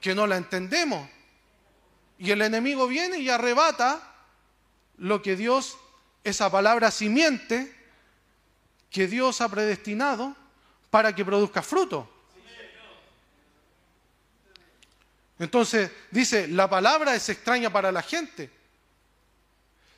[0.00, 1.08] que no la entendemos.
[2.18, 4.14] Y el enemigo viene y arrebata
[4.98, 5.76] lo que Dios,
[6.22, 7.81] esa palabra simiente,
[8.92, 10.36] que Dios ha predestinado
[10.90, 12.08] para que produzca fruto.
[15.38, 18.50] Entonces dice, la palabra es extraña para la gente.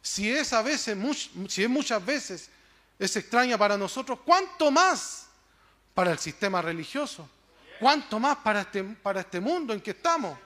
[0.00, 0.96] Si es a veces,
[1.48, 2.48] si es muchas veces
[2.98, 5.26] es extraña para nosotros, ¿cuánto más
[5.92, 7.28] para el sistema religioso?
[7.80, 10.38] ¿Cuánto más para este, para este mundo en que estamos?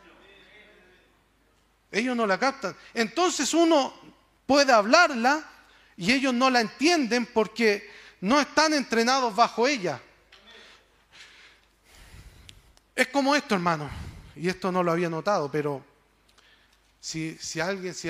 [1.93, 2.75] Ellos no la captan.
[2.95, 3.93] Entonces uno
[4.47, 5.45] puede hablarla
[5.97, 10.01] y ellos no la entienden porque no están entrenados bajo ella.
[12.95, 13.89] Es como esto, hermano,
[14.35, 15.85] y esto no lo había notado, pero
[17.01, 18.09] si, si alguien, si,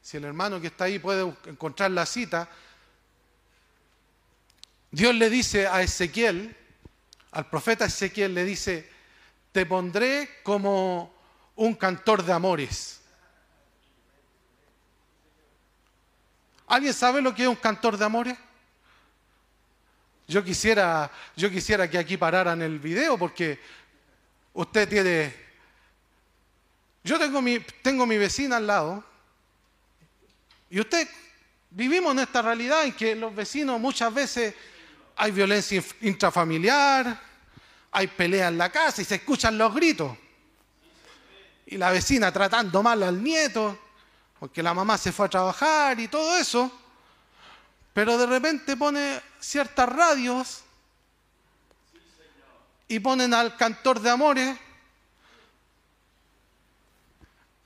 [0.00, 2.48] si el hermano que está ahí puede encontrar la cita,
[4.90, 6.56] Dios le dice a Ezequiel,
[7.32, 8.88] al profeta Ezequiel le dice,
[9.52, 11.12] te pondré como
[11.56, 13.00] un cantor de amores.
[16.66, 18.38] ¿Alguien sabe lo que es un cantor de amores?
[20.26, 23.58] Yo quisiera, yo quisiera que aquí pararan el video porque
[24.52, 25.44] usted tiene...
[27.02, 29.04] Yo tengo mi, tengo mi vecina al lado
[30.74, 31.08] y usted,
[31.70, 34.54] vivimos en esta realidad en que los vecinos muchas veces
[35.14, 37.20] hay violencia intrafamiliar,
[37.92, 40.16] hay pelea en la casa y se escuchan los gritos.
[41.66, 43.78] Y la vecina tratando mal al nieto,
[44.40, 46.72] porque la mamá se fue a trabajar y todo eso.
[47.94, 50.64] Pero de repente pone ciertas radios
[52.88, 54.58] y ponen al cantor de amores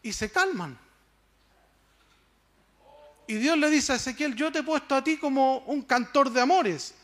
[0.03, 0.79] y se calman.
[3.27, 6.31] Y Dios le dice a Ezequiel, yo te he puesto a ti como un cantor
[6.31, 6.95] de amores.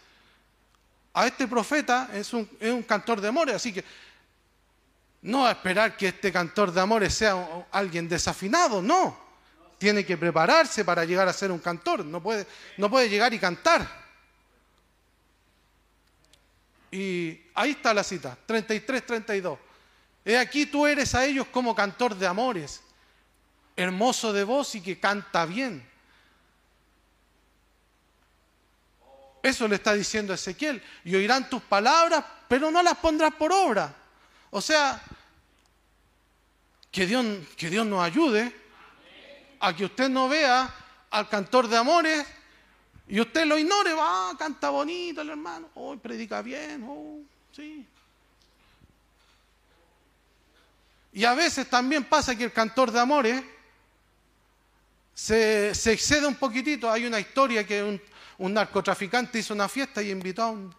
[1.15, 3.85] A este profeta es un, es un cantor de amores, así que
[5.23, 9.24] no a esperar que este cantor de amores sea alguien desafinado, no.
[9.85, 12.47] Tiene que prepararse para llegar a ser un cantor, no puede,
[12.79, 13.87] no puede llegar y cantar.
[16.91, 19.59] Y ahí está la cita, 33-32.
[20.25, 22.81] He aquí tú eres a ellos como cantor de amores
[23.77, 25.87] hermoso de voz y que canta bien.
[29.43, 30.83] Eso le está diciendo Ezequiel.
[31.05, 33.95] Y oirán tus palabras, pero no las pondrás por obra.
[34.51, 35.03] O sea,
[36.91, 37.27] que Dios,
[37.59, 38.64] que Dios nos ayude
[39.65, 40.73] a que usted no vea
[41.11, 42.27] al cantor de amores
[43.09, 43.95] y usted lo ignore.
[43.95, 45.71] Va, canta bonito el hermano.
[45.75, 46.85] Hoy predica bien.
[46.87, 47.21] Oh,
[47.53, 47.87] sí.
[51.13, 53.43] Y a veces también pasa que el cantor de amores
[55.15, 56.91] se, excede un poquitito.
[56.91, 58.03] Hay una historia que un,
[58.39, 60.75] un narcotraficante hizo una fiesta y invitó a un,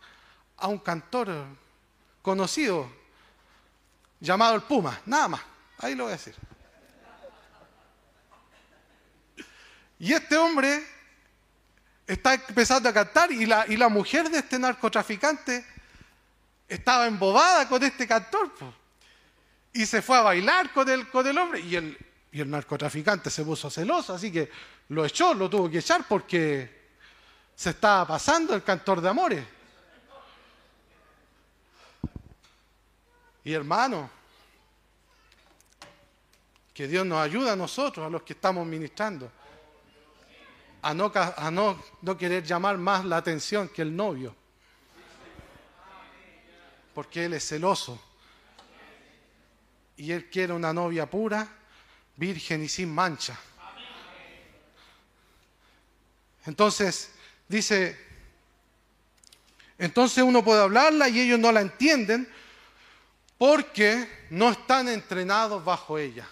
[0.58, 1.30] a un cantor
[2.22, 2.92] conocido
[4.20, 5.42] llamado el Puma, nada más,
[5.78, 6.36] ahí lo voy a decir.
[10.00, 10.86] Y este hombre
[12.06, 15.66] está empezando a cantar y la, y la mujer de este narcotraficante
[16.68, 18.52] estaba embobada con este cantor.
[19.74, 21.98] Y se fue a bailar con el, con el hombre y el,
[22.32, 24.50] y el narcotraficante se puso celoso, así que
[24.90, 26.86] lo echó, lo tuvo que echar porque
[27.56, 29.46] se estaba pasando el cantor de amores.
[33.44, 34.10] Y hermano,
[36.74, 39.32] que Dios nos ayude a nosotros, a los que estamos ministrando,
[40.86, 44.36] a no, a no, no querer llamar más la atención que el novio.
[46.94, 48.02] Porque Él es celoso.
[49.98, 51.48] Y Él quiere una novia pura,
[52.16, 53.40] virgen y sin mancha.
[56.46, 57.12] Entonces,
[57.48, 57.96] Dice,
[59.78, 62.28] entonces uno puede hablarla y ellos no la entienden
[63.38, 66.28] porque no están entrenados bajo ella.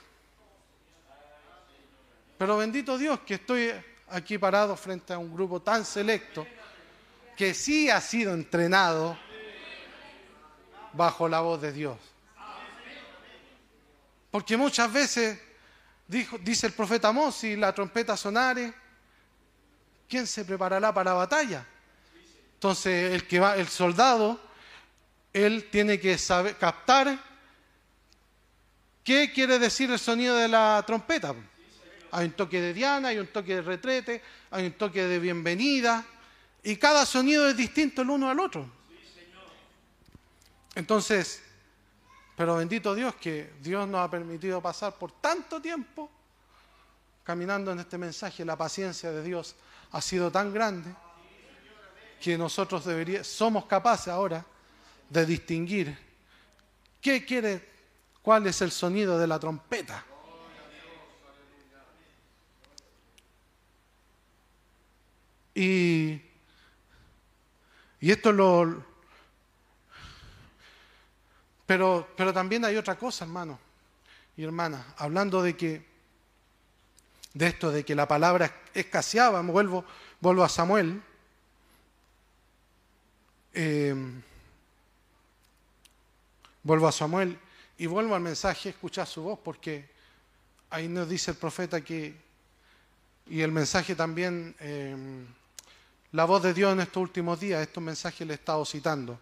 [2.37, 3.71] Pero bendito Dios que estoy
[4.13, 6.45] aquí parado frente a un grupo tan selecto
[7.35, 9.17] que sí ha sido entrenado
[10.93, 11.97] bajo la voz de Dios.
[14.29, 15.39] Porque muchas veces
[16.07, 18.73] dice el profeta Amós, si la trompeta sonare,
[20.07, 21.65] ¿quién se preparará para la batalla?
[22.53, 24.39] Entonces, el que va, el soldado,
[25.33, 27.19] él tiene que saber captar
[29.03, 31.33] qué quiere decir el sonido de la trompeta.
[32.15, 36.05] Hay un toque de diana, hay un toque de retrete, hay un toque de bienvenida,
[36.61, 38.69] y cada sonido es distinto el uno al otro.
[40.75, 41.41] Entonces,
[42.37, 46.11] pero bendito Dios que Dios nos ha permitido pasar por tanto tiempo
[47.23, 49.55] caminando en este mensaje, la paciencia de Dios
[49.91, 50.93] ha sido tan grande
[52.21, 52.83] que nosotros
[53.23, 54.45] somos capaces ahora
[55.09, 55.97] de distinguir
[57.01, 57.71] qué quiere,
[58.21, 60.05] cuál es el sonido de la trompeta.
[65.55, 66.21] Y,
[67.99, 68.83] y esto lo...
[71.65, 73.59] Pero, pero también hay otra cosa, hermano
[74.35, 75.85] y hermana, hablando de que
[77.33, 79.85] de esto de que la palabra escaseaba, vuelvo,
[80.19, 81.01] vuelvo a Samuel.
[83.55, 83.95] Eh,
[86.63, 87.37] vuelvo a Samuel
[87.77, 89.89] y vuelvo al mensaje, escuchar su voz, porque
[90.69, 92.15] ahí nos dice el profeta que,
[93.27, 94.95] y el mensaje también, eh,
[96.13, 99.19] la voz de Dios en estos últimos días, estos mensajes le he estado citando,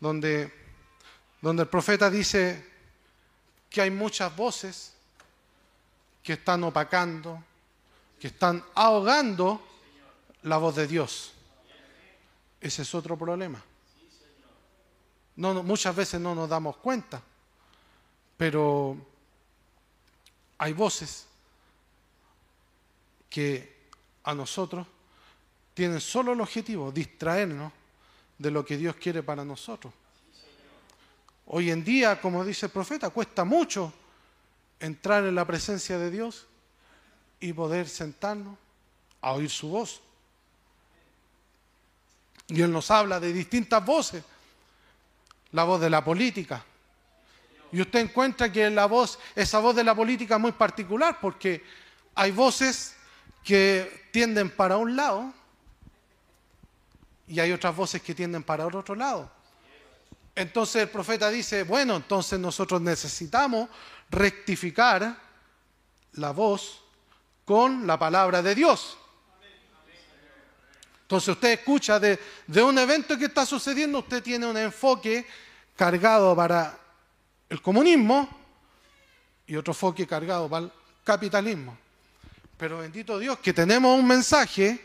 [0.00, 0.52] donde,
[1.40, 2.66] donde el profeta dice
[3.68, 4.94] que hay muchas voces
[6.22, 7.44] que están opacando,
[8.18, 9.62] que están ahogando
[10.44, 11.32] la voz de Dios.
[12.58, 13.62] Ese es otro problema.
[15.36, 17.22] No, muchas veces no nos damos cuenta,
[18.38, 18.96] pero
[20.56, 21.26] hay voces
[23.28, 23.76] que
[24.24, 24.86] a nosotros
[25.78, 27.72] tienen solo el objetivo, distraernos
[28.36, 29.94] de lo que Dios quiere para nosotros.
[31.46, 33.92] Hoy en día, como dice el profeta, cuesta mucho
[34.80, 36.46] entrar en la presencia de Dios
[37.38, 38.58] y poder sentarnos
[39.20, 40.00] a oír su voz.
[42.48, 44.24] Y Él nos habla de distintas voces.
[45.52, 46.64] La voz de la política.
[47.70, 51.62] Y usted encuentra que la voz, esa voz de la política es muy particular porque
[52.16, 52.96] hay voces
[53.44, 55.38] que tienden para un lado
[57.28, 59.30] y hay otras voces que tienden para otro lado.
[60.34, 63.68] Entonces el profeta dice, bueno, entonces nosotros necesitamos
[64.08, 65.16] rectificar
[66.12, 66.82] la voz
[67.44, 68.96] con la palabra de Dios.
[71.02, 72.18] Entonces usted escucha de,
[72.62, 75.26] un evento que está sucediendo, usted tiene un enfoque
[75.74, 76.78] cargado para
[77.48, 78.28] el comunismo
[79.46, 80.72] y otro enfoque cargado para el
[81.02, 81.76] capitalismo.
[82.58, 84.78] Pero bendito Dios que tenemos un mensaje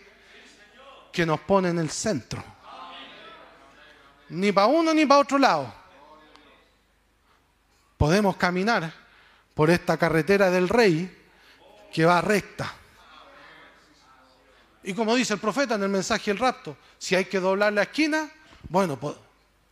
[1.14, 2.44] que nos pone en el centro.
[4.30, 5.74] Ni para uno ni para otro lado.
[7.98, 8.92] Podemos caminar
[9.54, 11.24] por esta carretera del rey
[11.94, 12.74] que va recta.
[14.82, 17.84] Y como dice el profeta en el mensaje del rapto, si hay que doblar la
[17.84, 18.30] esquina,
[18.68, 19.00] bueno,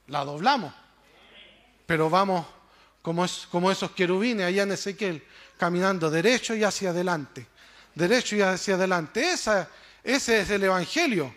[0.08, 0.74] la doblamos.
[1.88, 2.46] Pero vamos
[3.02, 5.26] como, es, como esos querubines allá en Ezequiel,
[5.58, 7.48] caminando derecho y hacia adelante.
[7.96, 9.32] Derecho y hacia adelante.
[9.32, 9.68] Esa,
[10.04, 11.34] ese es el Evangelio.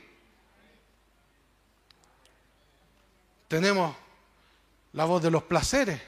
[3.49, 3.95] Tenemos
[4.93, 6.01] la voz de los placeres.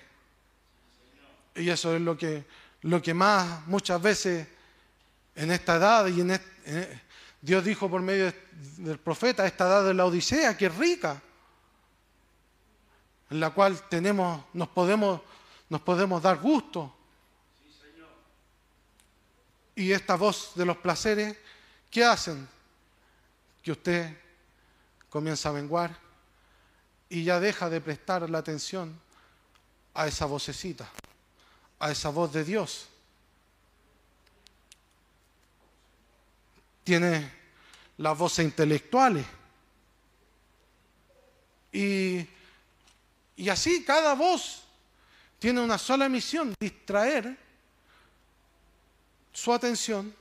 [1.54, 2.44] Y eso es lo que,
[2.82, 4.46] lo que más muchas veces
[5.34, 6.40] en esta edad y en,
[7.40, 8.32] Dios dijo por medio
[8.78, 11.22] del profeta, esta edad de la Odisea, que es rica,
[13.30, 15.20] en la cual tenemos, nos podemos,
[15.68, 16.94] nos podemos dar gusto.
[19.74, 21.36] Y esta voz de los placeres,
[21.90, 22.48] ¿qué hacen?
[23.62, 24.16] Que usted
[25.08, 25.96] comienza a menguar
[27.08, 28.98] y ya deja de prestar la atención
[29.94, 30.88] a esa vocecita,
[31.78, 32.88] a esa voz de Dios.
[36.84, 37.32] Tiene
[37.98, 39.26] las voces intelectuales.
[41.72, 42.26] Y,
[43.36, 44.62] y así cada voz
[45.38, 47.36] tiene una sola misión, distraer
[49.32, 50.14] su atención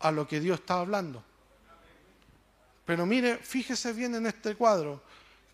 [0.00, 1.22] a lo que Dios está hablando.
[2.84, 5.02] Pero mire, fíjese bien en este cuadro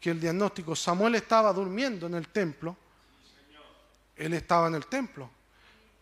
[0.00, 2.76] que el diagnóstico, Samuel estaba durmiendo en el templo,
[4.16, 5.28] él estaba en el templo,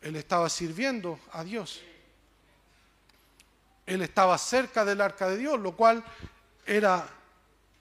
[0.01, 1.83] él estaba sirviendo a Dios.
[3.87, 6.03] Él estaba cerca del arca de Dios, lo cual
[6.65, 7.07] era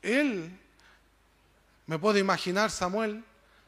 [0.02, 0.60] él,
[1.86, 3.24] me puedo imaginar Samuel,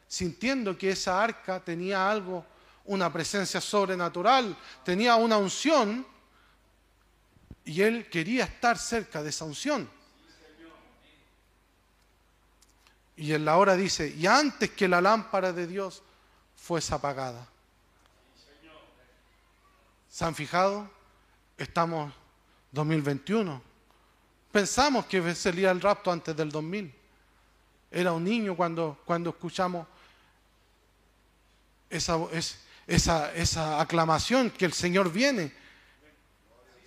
[0.08, 2.44] sintiendo que esa arca tenía algo,
[2.84, 6.06] una presencia sobrenatural, tenía una unción,
[7.66, 9.90] y él quería estar cerca de esa unción.
[13.16, 16.02] Y en la hora dice, y antes que la lámpara de Dios
[16.54, 17.46] fuese apagada.
[20.08, 20.88] ¿Se han fijado?
[21.58, 22.12] Estamos
[22.70, 23.60] 2021.
[24.52, 26.94] Pensamos que sería el rapto antes del 2000.
[27.90, 29.88] Era un niño cuando, cuando escuchamos
[31.90, 32.16] esa,
[32.86, 35.65] esa, esa aclamación que el Señor viene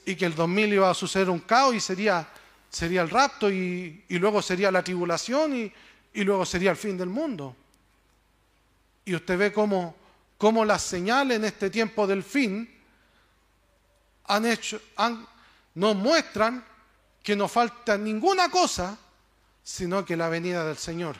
[0.09, 2.27] y que el 2000 iba a suceder un caos y sería,
[2.67, 5.71] sería el rapto y, luego sería la tribulación y,
[6.13, 7.55] y, luego sería el fin del mundo.
[9.05, 9.95] Y usted ve cómo,
[10.39, 12.67] cómo las señales en este tiempo del fin
[14.23, 15.27] han hecho, han,
[15.75, 16.65] nos muestran
[17.21, 18.97] que no falta ninguna cosa,
[19.63, 21.17] sino que la venida del Señor.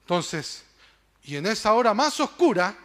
[0.00, 0.64] Entonces,
[1.24, 2.76] y en esa hora más oscura,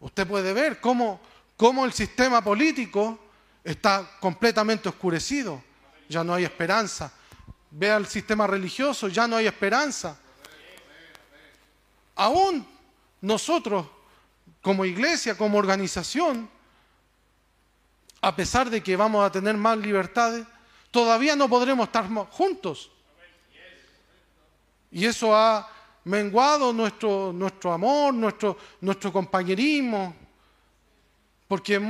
[0.00, 1.20] usted puede ver cómo,
[1.56, 3.18] cómo el sistema político
[3.64, 5.62] está completamente oscurecido.
[6.08, 7.12] Ya no hay esperanza.
[7.70, 10.16] Vea el sistema religioso, ya no hay esperanza.
[12.14, 12.64] Aún
[13.20, 13.86] nosotros,
[14.62, 16.48] como iglesia, como organización,
[18.20, 20.46] a pesar de que vamos a tener más libertades,
[20.92, 22.90] todavía no podremos estar juntos.
[24.92, 25.68] Y eso ha
[26.04, 30.14] menguado nuestro, nuestro amor, nuestro, nuestro compañerismo,
[31.48, 31.80] porque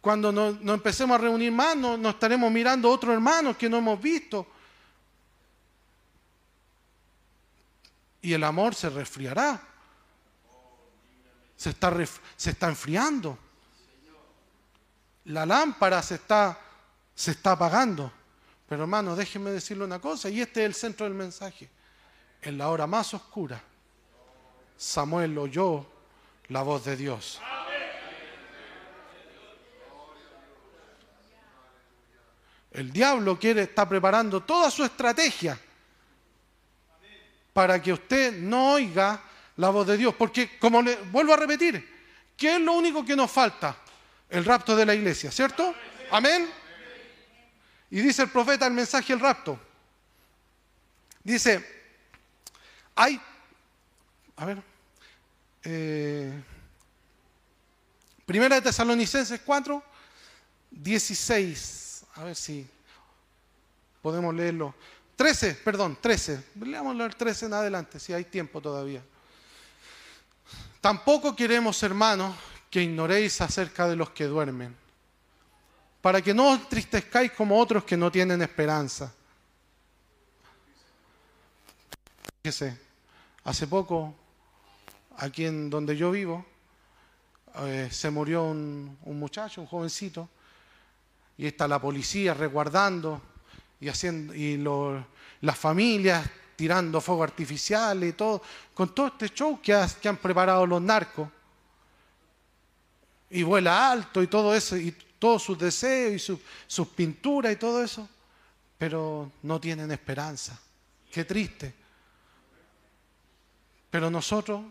[0.00, 4.46] cuando nos, empecemos a reunir más, nos, estaremos mirando otros hermanos que no hemos visto.
[8.20, 9.68] Y el amor se resfriará
[11.58, 11.92] se está,
[12.36, 13.36] se está enfriando.
[15.24, 16.58] La lámpara se está,
[17.14, 18.12] se está apagando.
[18.68, 21.68] Pero hermano, déjenme decirle una cosa, y este es el centro del mensaje.
[22.42, 23.60] En la hora más oscura,
[24.76, 25.86] Samuel oyó
[26.48, 27.40] la voz de Dios.
[32.70, 35.58] El diablo quiere, está preparando toda su estrategia
[37.52, 39.20] para que usted no oiga
[39.56, 40.14] la voz de Dios.
[40.14, 41.96] Porque, como le vuelvo a repetir,
[42.36, 43.76] ¿qué es lo único que nos falta?
[44.30, 45.74] El rapto de la iglesia, ¿cierto?
[46.10, 46.48] Amén.
[47.90, 49.58] Y dice el profeta el mensaje del rapto.
[51.24, 51.77] Dice,
[52.98, 53.20] hay,
[54.36, 54.60] a ver,
[55.62, 56.42] eh,
[58.26, 59.82] Primera de Tesalonicenses 4,
[60.72, 62.68] 16, a ver si
[64.02, 64.74] podemos leerlo.
[65.14, 66.44] 13, perdón, 13.
[66.60, 69.02] Leamos el 13 en adelante, si hay tiempo todavía.
[70.80, 72.36] Tampoco queremos, hermanos,
[72.68, 74.76] que ignoréis acerca de los que duermen,
[76.02, 79.14] para que no os entristezcáis como otros que no tienen esperanza.
[82.42, 82.87] Fíjese,
[83.44, 84.14] hace poco,
[85.16, 86.44] aquí en donde yo vivo,
[87.60, 90.28] eh, se murió un, muchacho, un jovencito,
[91.36, 93.20] y está la policía resguardando
[93.80, 94.62] y haciendo y
[95.40, 98.42] las familias tirando fuego artificial y todo,
[98.74, 101.28] con todo este show que han preparado los narcos.
[103.30, 107.56] Y vuela alto y todo eso, y todos sus deseos y su- sus pinturas y
[107.56, 108.08] todo eso,
[108.76, 110.58] pero no tienen esperanza.
[111.12, 111.74] Qué triste.
[113.90, 114.64] Pero nosotros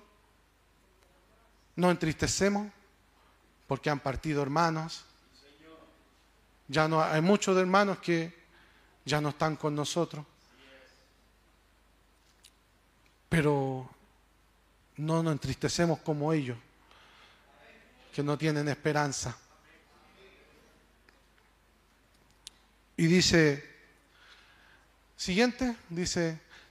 [1.76, 2.72] nos entristecemos
[3.68, 5.06] porque han partido hermanos.
[6.68, 8.36] Ya no hay muchos hermanos que
[9.06, 10.26] ya no están con nosotros.
[13.30, 13.90] Pero
[14.98, 16.58] no nos entristecemos como ellos,
[18.14, 19.38] que no tienen esperanza.
[22.96, 23.64] Y dice,
[25.16, 26.42] siguiente, dice,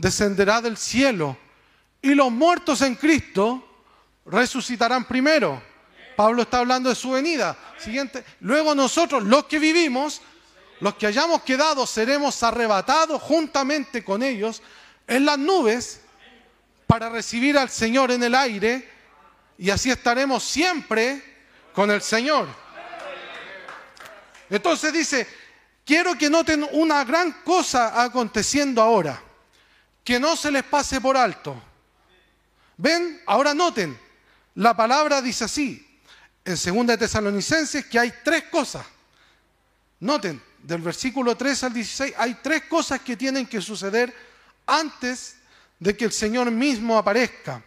[0.00, 1.36] descenderá del cielo.
[2.02, 3.84] Y los muertos en Cristo
[4.24, 5.62] resucitarán primero.
[6.16, 7.56] Pablo está hablando de su venida.
[7.78, 8.24] Siguiente.
[8.40, 10.22] Luego nosotros, los que vivimos,
[10.80, 14.62] los que hayamos quedado, seremos arrebatados juntamente con ellos
[15.06, 16.00] en las nubes
[16.86, 18.88] para recibir al Señor en el aire
[19.58, 21.22] y así estaremos siempre
[21.74, 22.48] con el Señor.
[24.48, 25.26] Entonces dice,
[25.84, 29.22] quiero que noten una gran cosa aconteciendo ahora,
[30.04, 31.60] que no se les pase por alto.
[32.76, 33.20] ¿Ven?
[33.26, 33.98] Ahora noten,
[34.54, 35.86] la palabra dice así,
[36.44, 38.86] en 2 de Tesalonicenses, que hay tres cosas.
[40.00, 44.14] Noten, del versículo 3 al 16, hay tres cosas que tienen que suceder
[44.66, 45.36] antes
[45.78, 47.62] de que el Señor mismo aparezca.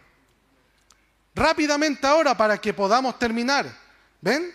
[1.34, 3.66] Rápidamente ahora para que podamos terminar.
[4.20, 4.52] ¿Ven?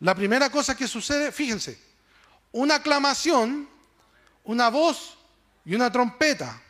[0.00, 1.80] La primera cosa que sucede, fíjense,
[2.52, 3.68] una aclamación,
[4.44, 5.18] una voz
[5.64, 6.60] y una trompeta.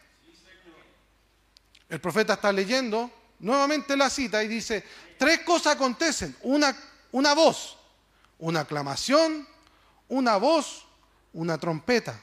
[1.89, 3.11] El profeta está leyendo
[3.41, 4.85] nuevamente la cita y dice,
[5.17, 6.77] tres cosas acontecen, una,
[7.13, 7.79] una voz,
[8.39, 9.47] una aclamación,
[10.09, 10.87] una voz,
[11.33, 12.21] una trompeta.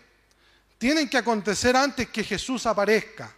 [0.78, 3.34] Tienen que acontecer antes que Jesús aparezca.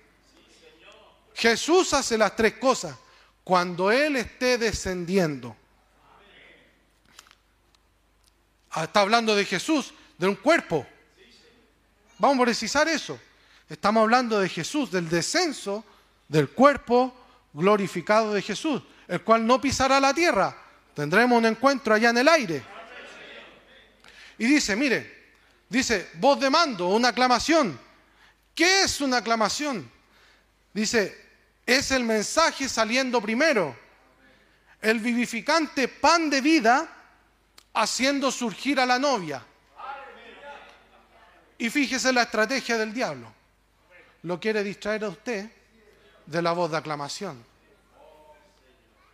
[1.33, 2.95] Jesús hace las tres cosas
[3.43, 5.55] cuando Él esté descendiendo.
[8.71, 10.85] Ah, Está hablando de Jesús, de un cuerpo.
[12.17, 13.19] Vamos a precisar eso.
[13.69, 15.85] Estamos hablando de Jesús, del descenso
[16.27, 17.13] del cuerpo
[17.53, 20.55] glorificado de Jesús, el cual no pisará la tierra.
[20.93, 22.63] Tendremos un encuentro allá en el aire.
[24.37, 25.33] Y dice, mire,
[25.69, 27.79] dice, voz de mando, una aclamación.
[28.53, 29.89] ¿Qué es una aclamación?
[30.73, 31.25] Dice,
[31.65, 33.75] es el mensaje saliendo primero.
[34.81, 36.87] El vivificante pan de vida
[37.73, 39.43] haciendo surgir a la novia.
[41.57, 43.33] Y fíjese la estrategia del diablo.
[44.23, 45.51] Lo quiere distraer a usted
[46.27, 47.43] de la voz de aclamación.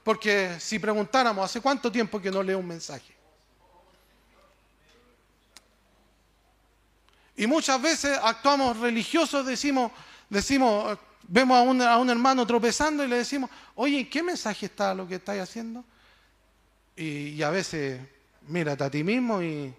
[0.04, 3.14] Porque si preguntáramos, ¿hace cuánto tiempo que no leo un mensaje?
[7.36, 9.92] Y muchas veces actuamos religiosos, decimos,
[10.30, 14.66] decimos, vemos a un, a un hermano tropezando y le decimos, oye, ¿en qué mensaje
[14.66, 15.84] está lo que estáis haciendo?
[16.96, 18.02] Y, y a veces,
[18.48, 19.74] mírate a ti mismo y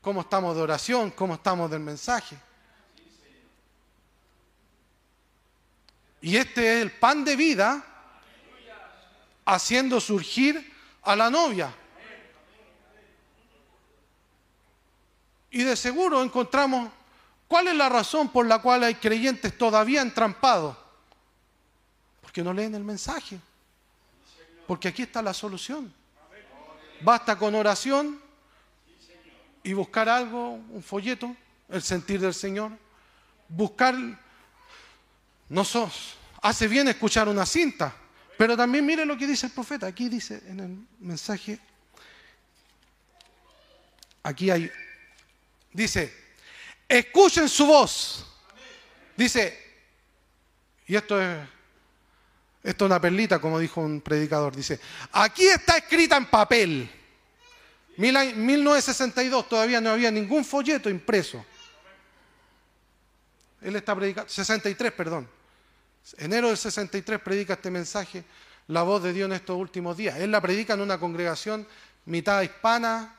[0.00, 2.36] cómo estamos de oración, cómo estamos del mensaje.
[6.24, 7.84] Y este es el pan de vida
[9.44, 10.72] haciendo surgir
[11.02, 11.70] a la novia.
[15.50, 16.90] Y de seguro encontramos
[17.46, 20.74] cuál es la razón por la cual hay creyentes todavía entrampados.
[22.22, 23.38] Porque no leen el mensaje.
[24.66, 25.92] Porque aquí está la solución.
[27.02, 28.18] Basta con oración
[29.62, 31.36] y buscar algo, un folleto,
[31.68, 32.72] el sentir del Señor.
[33.46, 33.94] Buscar,
[35.48, 37.94] no sos, hace bien escuchar una cinta,
[38.36, 39.86] pero también mire lo que dice el profeta.
[39.86, 41.58] Aquí dice en el mensaje,
[44.22, 44.70] aquí hay,
[45.72, 46.12] dice,
[46.88, 48.26] escuchen su voz.
[49.16, 49.62] Dice,
[50.88, 51.38] y esto es,
[52.64, 54.80] esto es una perlita, como dijo un predicador, dice,
[55.12, 56.90] aquí está escrita en papel.
[57.96, 61.44] Mil años- 1962 todavía no había ningún folleto impreso.
[63.62, 65.28] Él está predicando, 63, perdón.
[66.18, 68.24] Enero del 63 predica este mensaje,
[68.68, 70.18] la voz de Dios en estos últimos días.
[70.18, 71.66] Él la predica en una congregación
[72.06, 73.14] mitad hispana,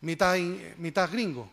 [0.00, 0.36] mitad,
[0.78, 1.50] mitad gringo.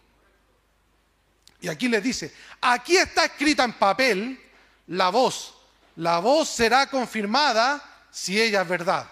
[1.60, 4.40] Y aquí les dice, aquí está escrita en papel
[4.88, 5.56] la voz.
[5.98, 9.08] La voz será confirmada si ella es verdad.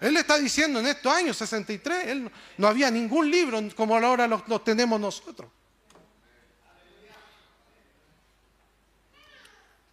[0.00, 4.64] Él está diciendo en estos años 63, él, no había ningún libro como ahora los
[4.64, 5.50] tenemos nosotros.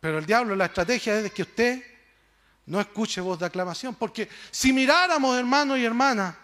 [0.01, 1.85] Pero el diablo, la estrategia es que usted
[2.65, 3.93] no escuche voz de aclamación.
[3.93, 6.35] Porque si miráramos, hermanos y hermanas,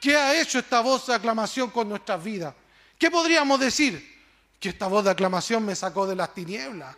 [0.00, 2.54] ¿qué ha hecho esta voz de aclamación con nuestras vidas?
[2.98, 4.10] ¿Qué podríamos decir?
[4.58, 6.96] Que esta voz de aclamación me sacó de las tinieblas.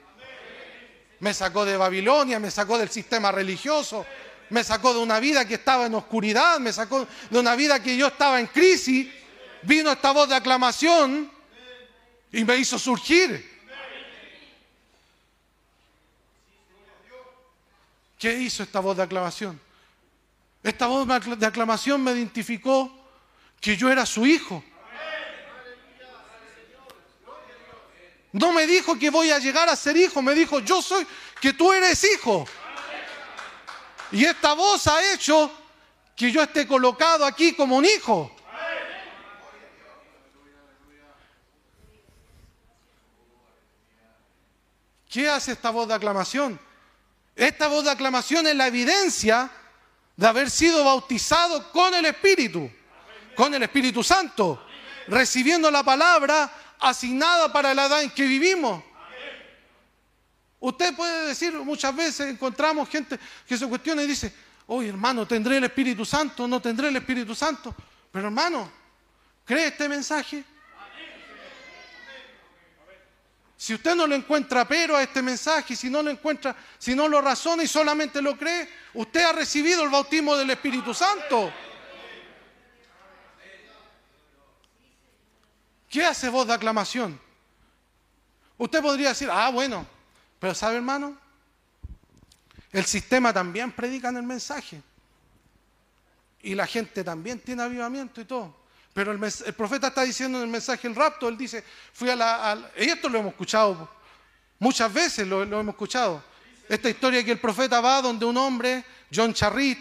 [1.19, 4.07] Me sacó de Babilonia, me sacó del sistema religioso,
[4.51, 7.97] me sacó de una vida que estaba en oscuridad, me sacó de una vida que
[7.97, 9.09] yo estaba en crisis.
[9.63, 11.29] Vino esta voz de aclamación
[12.31, 13.54] y me hizo surgir.
[18.25, 19.61] ¿Qué hizo esta voz de aclamación?
[20.63, 21.07] Esta voz
[21.39, 22.91] de aclamación me identificó
[23.61, 24.65] que yo era su hijo.
[28.33, 31.07] No me dijo que voy a llegar a ser hijo, me dijo, yo soy,
[31.39, 32.47] que tú eres hijo.
[34.11, 35.53] Y esta voz ha hecho
[36.17, 38.35] que yo esté colocado aquí como un hijo.
[45.11, 46.59] ¿Qué hace esta voz de aclamación?
[47.37, 49.51] Esta voz de aclamación es la evidencia
[50.17, 52.71] de haber sido bautizado con el Espíritu,
[53.35, 54.65] con el Espíritu Santo,
[55.09, 58.83] recibiendo la palabra asignada para la edad en que vivimos.
[60.61, 64.33] Usted puede decir, muchas veces encontramos gente que se cuestiona y dice,
[64.69, 66.47] oye hermano, ¿tendré el Espíritu Santo?
[66.47, 67.75] ¿No tendré el Espíritu Santo?
[68.11, 68.71] Pero hermano,
[69.45, 70.45] ¿cree este mensaje?
[73.65, 77.09] Si usted no le encuentra pero a este mensaje, si no lo encuentra, si no
[77.09, 81.51] lo razona y solamente lo cree, usted ha recibido el bautismo del Espíritu Santo.
[85.89, 87.19] ¿Qué hace voz de aclamación?
[88.59, 89.87] Usted podría decir, ah, bueno,
[90.39, 91.17] pero ¿sabe hermano?
[92.71, 94.83] El sistema también predica en el mensaje.
[96.43, 98.64] Y la gente también tiene avivamiento y todo.
[98.95, 102.71] Pero el, profeta está diciendo en el mensaje el rapto, él dice, fui a la...
[102.79, 103.91] y esto lo hemos escuchado
[104.61, 106.23] muchas veces, lo, hemos escuchado.
[106.69, 108.85] Esta historia que el profeta va donde un hombre,
[109.15, 109.79] John Charrit,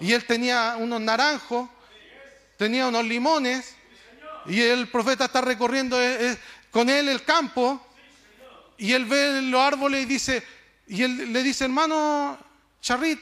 [0.00, 1.70] y él tenía unos naranjos,
[2.58, 3.74] tenía unos limones,
[4.46, 6.38] y el profeta está recorriendo eh, eh,
[6.70, 7.80] con él el campo,
[8.76, 10.42] y él ve los árboles y dice,
[10.88, 12.36] y él le dice, hermano
[12.82, 13.20] Charrit,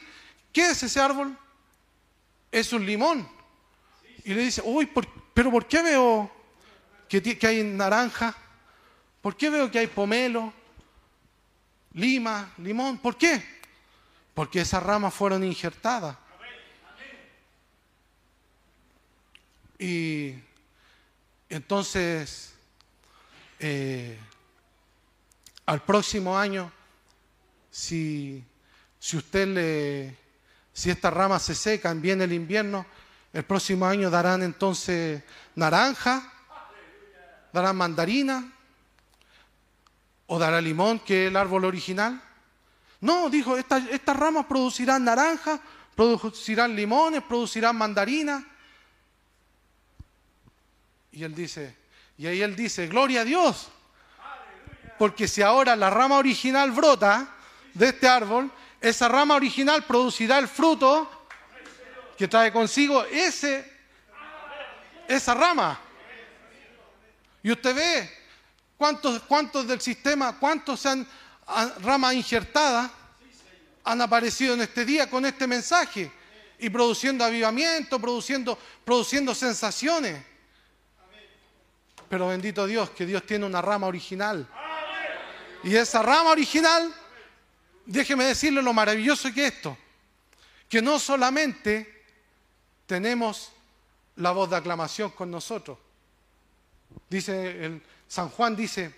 [0.51, 1.37] ¿qué es ese árbol?
[2.51, 3.32] Es un limón.
[4.25, 4.89] Y le dice, uy,
[5.33, 6.31] pero ¿por qué veo
[7.07, 8.35] que, hay naranja?
[9.21, 10.53] ¿Por qué veo que hay pomelo,
[11.93, 12.97] lima, limón?
[12.97, 13.43] ¿Por qué?
[14.33, 16.17] Porque esas ramas fueron injertadas.
[19.77, 20.35] Y
[21.49, 22.53] entonces,
[23.59, 24.17] eh,
[25.65, 26.71] al próximo año,
[27.69, 28.43] si,
[28.99, 30.17] si usted le,
[30.71, 32.85] si estas ramas se secan, viene el invierno,
[33.33, 35.23] el próximo año darán entonces
[35.55, 36.31] naranja,
[37.51, 38.51] darán mandarina
[40.27, 42.21] o dará limón, que es el árbol original.
[43.01, 45.59] No, dijo, estas ramas producirán naranja,
[45.95, 48.47] producirán limones, producirán mandarina.
[51.11, 51.75] Y él dice,
[52.17, 53.69] y ahí él dice, gloria a Dios.
[54.99, 57.35] Porque si ahora la rama original brota
[57.73, 61.22] de este árbol, esa rama original producirá el fruto
[62.23, 63.69] que trae consigo ese,
[65.09, 65.77] esa rama.
[67.43, 68.09] Y usted ve
[68.77, 71.07] cuántos, cuántos del sistema, cuántos se han,
[71.81, 72.89] ramas injertadas
[73.83, 76.09] han aparecido en este día con este mensaje
[76.59, 80.23] y produciendo avivamiento, produciendo, produciendo sensaciones.
[82.07, 84.47] Pero bendito Dios, que Dios tiene una rama original.
[85.65, 86.89] Y esa rama original,
[87.85, 89.77] déjeme decirle lo maravilloso que es esto,
[90.69, 91.92] que no solamente
[92.85, 93.51] tenemos
[94.17, 95.77] la voz de aclamación con nosotros.
[97.09, 98.93] Dice el, San Juan dice,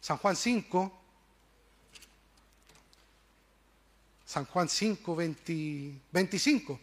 [0.00, 1.00] San Juan 5,
[4.24, 6.80] San Juan 5, 25.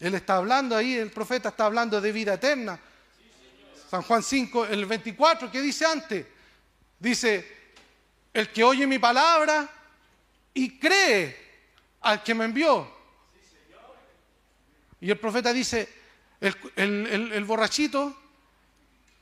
[0.00, 2.80] Él está hablando ahí, el profeta está hablando de vida eterna.
[3.90, 6.26] San Juan 5, el 24, ¿qué dice antes?
[6.98, 7.74] Dice,
[8.32, 9.68] el que oye mi palabra
[10.54, 11.36] y cree
[12.00, 13.00] al que me envió.
[15.00, 15.88] Y el profeta dice,
[16.40, 18.16] el, borrachito,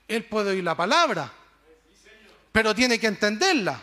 [0.08, 1.32] él puede oír la palabra,
[2.50, 3.80] pero tiene que entenderla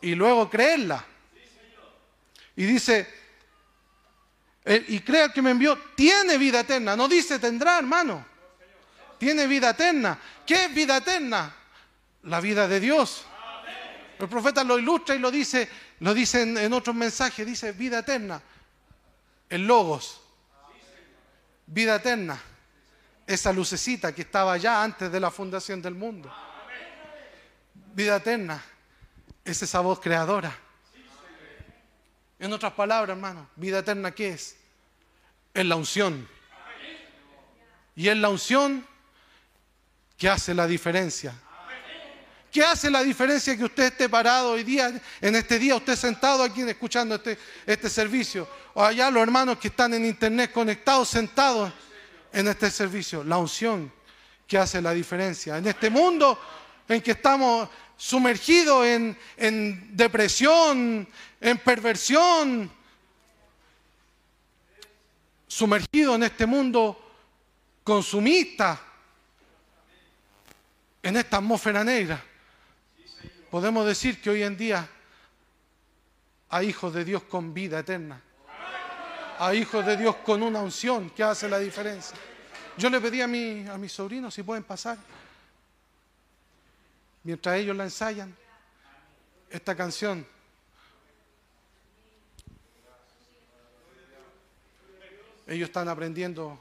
[0.00, 1.04] y luego creerla.
[2.56, 3.08] Y dice,
[4.88, 6.96] y crea el que me envió, tiene vida eterna.
[6.96, 8.26] No dice tendrá, hermano.
[9.18, 10.18] Tiene vida eterna.
[10.46, 11.54] ¿Qué es vida eterna?
[12.24, 13.24] La vida de Dios.
[14.18, 15.68] El profeta lo ilustra y lo dice,
[16.00, 18.40] lo dice en, en otros mensajes, dice vida eterna.
[19.48, 20.20] El logos.
[21.66, 22.40] Vida eterna.
[23.26, 26.32] Esa lucecita que estaba allá antes de la fundación del mundo.
[27.94, 28.62] Vida eterna.
[29.44, 30.56] Es esa voz creadora.
[32.38, 34.56] En otras palabras, hermano, vida eterna, ¿qué es?
[35.52, 36.28] Es la unción.
[37.96, 38.86] Y es la unción
[40.16, 41.34] que hace la diferencia.
[42.50, 46.42] ¿Qué hace la diferencia que usted esté parado hoy día, en este día, usted sentado
[46.42, 48.48] aquí escuchando este, este servicio?
[48.74, 51.72] O allá los hermanos que están en internet conectados, sentados
[52.32, 53.22] en este servicio.
[53.22, 53.92] La unción
[54.46, 55.58] que hace la diferencia.
[55.58, 56.40] En este mundo
[56.88, 57.68] en que estamos
[57.98, 61.06] sumergidos en, en depresión,
[61.40, 62.70] en perversión,
[65.46, 67.12] sumergidos en este mundo
[67.84, 68.80] consumista,
[71.02, 72.24] en esta atmósfera negra,
[73.50, 74.88] podemos decir que hoy en día
[76.50, 78.22] hay hijos de Dios con vida eterna.
[79.38, 82.16] Hay hijos de Dios con una unción que hace la diferencia.
[82.76, 84.98] Yo le pedí a, a mis sobrinos si pueden pasar,
[87.24, 88.34] mientras ellos la ensayan,
[89.50, 90.26] esta canción.
[95.46, 96.58] Ellos están aprendiendo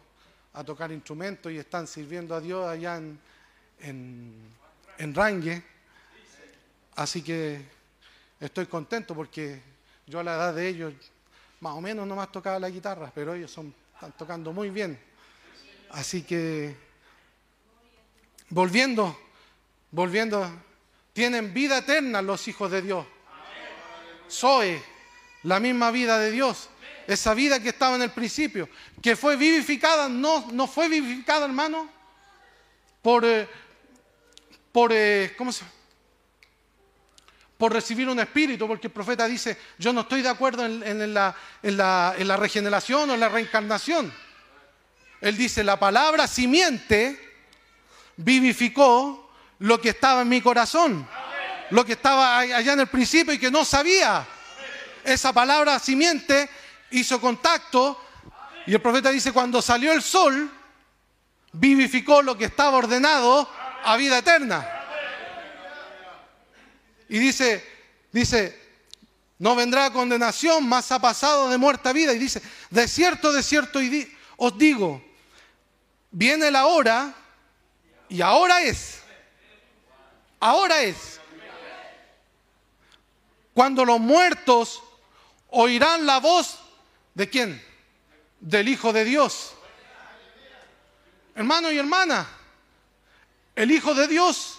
[0.53, 3.19] a tocar instrumentos y están sirviendo a Dios allá en,
[3.79, 4.33] en,
[4.97, 5.76] en Rangue.
[6.97, 7.61] Así que
[8.39, 9.61] estoy contento porque
[10.07, 10.93] yo a la edad de ellos
[11.59, 13.71] más o menos nomás tocaba la guitarra, pero ellos están
[14.17, 14.99] tocando muy bien.
[15.91, 16.75] Así que
[18.49, 19.15] volviendo,
[19.91, 20.49] volviendo,
[21.13, 23.05] tienen vida eterna los hijos de Dios.
[24.27, 24.81] Zoe,
[25.43, 26.67] la misma vida de Dios,
[27.05, 28.67] esa vida que estaba en el principio,
[29.03, 31.87] que fue vivificada, no, no fue vivificada, hermano,
[33.03, 33.47] por, eh,
[34.71, 35.76] por eh, ¿cómo se llama?
[37.57, 41.35] Por recibir un espíritu, porque el profeta dice, yo no estoy de acuerdo en, la,
[41.63, 44.13] la- en la regeneración o en la reencarnación.
[45.21, 47.19] Él dice, la palabra simiente
[48.17, 51.07] vivificó lo que estaba en mi corazón,
[51.71, 54.25] lo que estaba allá en el principio y que no sabía.
[55.03, 56.49] Esa palabra simiente
[56.91, 57.99] hizo contacto
[58.65, 60.51] y el profeta dice, cuando salió el sol,
[61.53, 63.49] vivificó lo que estaba ordenado
[63.83, 64.67] a vida eterna.
[67.09, 67.65] Y dice,
[68.11, 68.59] dice,
[69.39, 72.13] no vendrá condenación, más ha pasado de muerte a vida.
[72.13, 73.79] Y dice, de cierto, de cierto
[74.37, 75.03] os digo,
[76.11, 77.13] viene la hora
[78.09, 79.01] y ahora es,
[80.39, 81.19] ahora es,
[83.53, 84.83] cuando los muertos
[85.49, 86.59] oirán la voz
[87.13, 87.63] de quién?
[88.39, 89.53] Del Hijo de Dios.
[91.33, 92.27] Hermano y hermana,
[93.55, 94.56] el Hijo de Dios,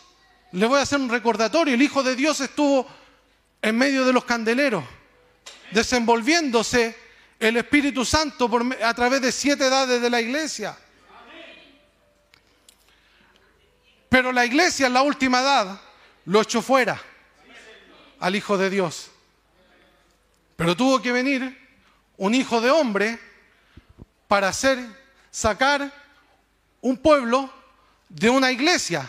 [0.53, 2.87] le voy a hacer un recordatorio, el Hijo de Dios estuvo
[3.61, 4.85] en medio de los candeleros,
[5.73, 6.97] desenvolviéndose
[7.39, 10.77] el Espíritu Santo por a través de siete edades de la iglesia.
[14.09, 15.81] Pero la iglesia en la última edad
[16.25, 17.01] lo echó fuera
[18.21, 19.11] al Hijo de Dios.
[20.57, 21.57] Pero tuvo que venir
[22.17, 23.19] un hijo de hombre
[24.27, 24.79] para hacer
[25.31, 25.93] sacar
[26.81, 27.53] un pueblo
[28.09, 29.09] de una iglesia.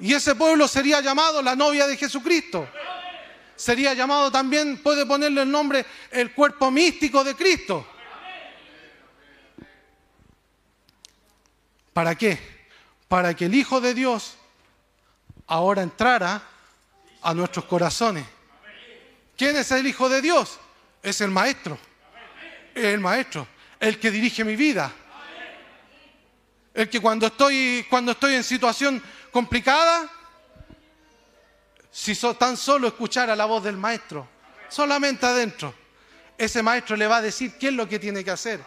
[0.00, 2.68] Y ese pueblo sería llamado la novia de Jesucristo.
[3.56, 7.86] Sería llamado también, puede ponerle el nombre, el cuerpo místico de Cristo.
[11.92, 12.38] ¿Para qué?
[13.08, 14.36] Para que el Hijo de Dios
[15.48, 16.40] ahora entrara
[17.22, 18.24] a nuestros corazones.
[19.36, 20.60] ¿Quién es el Hijo de Dios?
[21.02, 21.76] Es el Maestro.
[22.72, 23.48] Es el Maestro,
[23.80, 24.92] el que dirige mi vida.
[26.72, 30.10] El que cuando estoy, cuando estoy en situación complicada,
[31.90, 34.28] si tan solo escuchara la voz del Maestro,
[34.68, 35.74] solamente adentro,
[36.36, 38.60] ese Maestro le va a decir qué es lo que tiene que hacer.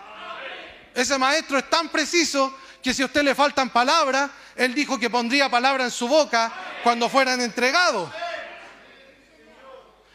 [0.93, 5.09] Ese Maestro es tan preciso que si a usted le faltan palabras, Él dijo que
[5.09, 6.51] pondría palabra en su boca
[6.83, 8.11] cuando fueran entregados.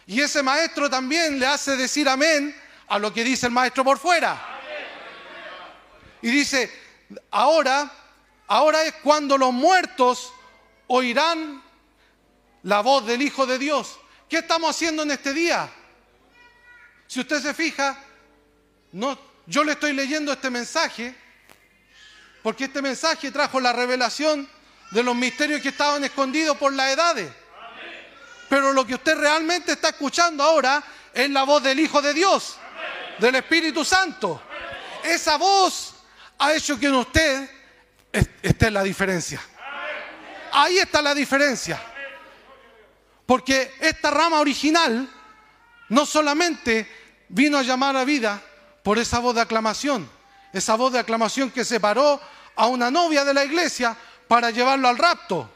[0.06, 2.54] Y ese maestro también le hace decir amén
[2.86, 4.40] a lo que dice el maestro por fuera.
[6.22, 6.72] Y dice,
[7.30, 7.90] ahora,
[8.46, 10.32] ahora es cuando los muertos
[10.88, 11.62] oirán
[12.62, 13.98] la voz del Hijo de Dios.
[14.28, 15.68] ¿Qué estamos haciendo en este día?
[17.06, 17.96] Si usted se fija,
[18.92, 21.14] no, yo le estoy leyendo este mensaje
[22.42, 24.48] porque este mensaje trajo la revelación
[24.90, 27.30] de los misterios que estaban escondidos por las edades.
[28.48, 30.82] Pero lo que usted realmente está escuchando ahora
[31.12, 32.56] es la voz del Hijo de Dios,
[33.18, 34.40] del Espíritu Santo.
[35.02, 35.94] Esa voz
[36.38, 37.50] ha hecho que en usted
[38.12, 39.40] est- esté la diferencia.
[40.58, 41.78] Ahí está la diferencia.
[43.26, 45.06] Porque esta rama original
[45.90, 46.90] no solamente
[47.28, 48.42] vino a llamar a vida
[48.82, 50.08] por esa voz de aclamación,
[50.54, 52.18] esa voz de aclamación que separó
[52.54, 53.94] a una novia de la iglesia
[54.26, 55.50] para llevarlo al rapto.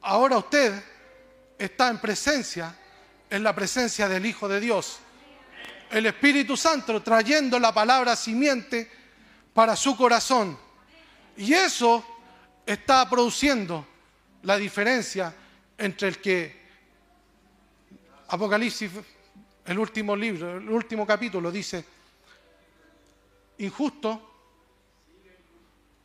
[0.00, 0.82] Ahora usted
[1.58, 2.74] está en presencia,
[3.28, 4.98] en la presencia del Hijo de Dios.
[5.90, 8.90] El Espíritu Santo trayendo la palabra simiente
[9.52, 10.58] para su corazón.
[11.36, 12.02] Y eso
[12.66, 13.86] está produciendo
[14.42, 15.34] la diferencia
[15.76, 16.60] entre el que
[18.28, 18.90] Apocalipsis,
[19.64, 21.84] el último libro, el último capítulo dice,
[23.58, 24.30] injusto,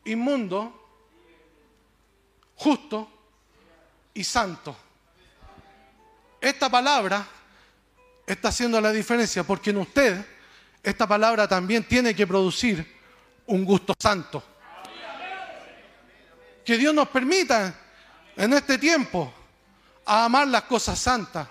[0.04, 0.88] inmundo,
[2.56, 3.08] justo
[4.14, 4.76] y santo.
[6.40, 7.26] Esta palabra
[8.26, 10.26] está haciendo la diferencia porque en usted
[10.82, 12.96] esta palabra también tiene que producir
[13.46, 14.42] un gusto santo.
[16.66, 17.72] Que Dios nos permita
[18.36, 19.32] en este tiempo
[20.04, 21.46] amar las cosas santas.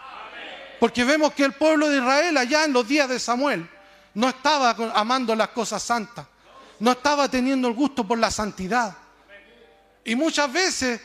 [0.80, 3.68] Porque vemos que el pueblo de Israel allá en los días de Samuel
[4.14, 6.26] no estaba amando las cosas santas,
[6.80, 8.94] no estaba teniendo el gusto por la santidad.
[10.04, 11.00] Y muchas veces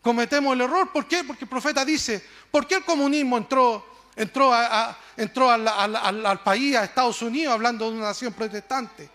[0.00, 0.90] cometemos el error.
[0.90, 1.22] ¿Por qué?
[1.22, 6.74] Porque el profeta dice, ¿por qué el comunismo entró, entró, a- entró al- al país,
[6.76, 9.08] a Estados Unidos, hablando de una nación protestante?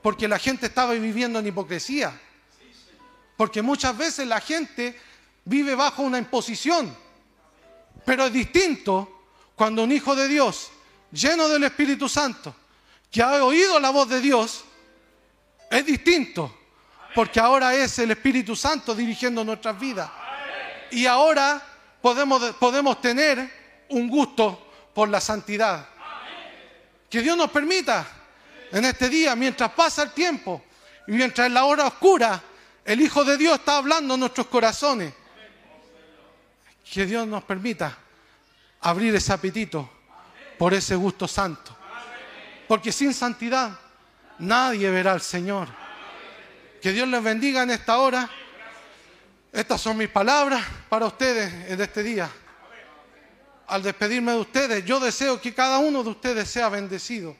[0.00, 2.12] Porque la gente estaba viviendo en hipocresía.
[3.38, 5.00] Porque muchas veces la gente
[5.44, 6.92] vive bajo una imposición.
[8.04, 9.22] Pero es distinto
[9.54, 10.72] cuando un hijo de Dios,
[11.12, 12.52] lleno del Espíritu Santo,
[13.08, 14.64] que ha oído la voz de Dios,
[15.70, 16.52] es distinto.
[17.14, 20.10] Porque ahora es el Espíritu Santo dirigiendo nuestras vidas.
[20.90, 21.64] Y ahora
[22.02, 25.88] podemos, podemos tener un gusto por la santidad.
[27.08, 28.04] Que Dios nos permita
[28.72, 30.64] en este día, mientras pasa el tiempo
[31.06, 32.42] y mientras en la hora oscura
[32.88, 35.12] el Hijo de Dios está hablando en nuestros corazones,
[36.90, 37.98] que Dios nos permita
[38.80, 39.90] abrir ese apetito
[40.56, 41.76] por ese gusto santo.
[42.66, 43.78] Porque sin santidad
[44.38, 45.68] nadie verá al Señor.
[46.80, 48.30] Que Dios les bendiga en esta hora.
[49.52, 52.30] Estas son mis palabras para ustedes en este día.
[53.66, 57.36] Al despedirme de ustedes, yo deseo que cada uno de ustedes sea bendecido.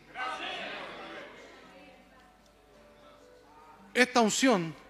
[3.94, 4.87] Esta unción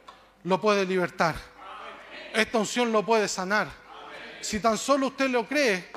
[0.49, 1.37] lo puede libertar.
[2.35, 3.69] Esta unción lo puede sanar.
[4.41, 5.91] Si tan solo usted lo cree,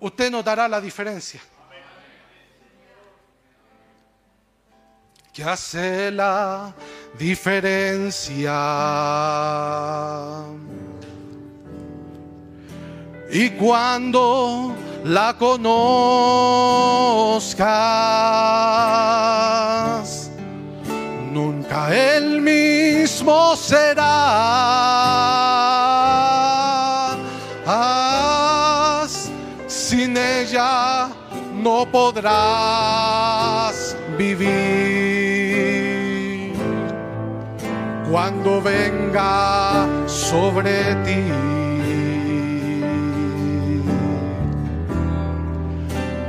[0.00, 1.40] usted notará la diferencia.
[5.32, 6.74] que hace la
[7.18, 8.52] diferencia.
[13.30, 15.62] Y cuando la conozcas,
[21.32, 24.02] nunca el mismo serás.
[29.66, 31.08] Sin ella
[31.54, 34.52] no podrás vivir.
[38.10, 41.24] Cuando venga sobre ti.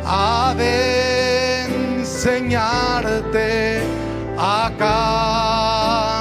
[0.06, 1.66] Ha de
[1.98, 3.82] enseñarte
[4.45, 4.70] a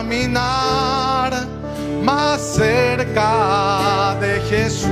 [0.06, 1.32] caminar
[2.04, 4.88] más cerca de Jesús.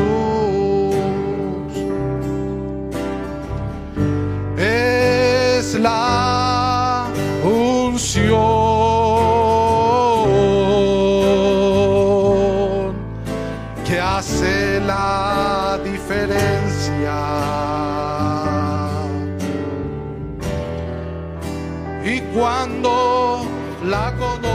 [4.58, 6.49] Es la
[22.90, 23.46] cuando
[23.84, 24.50] la conozcas,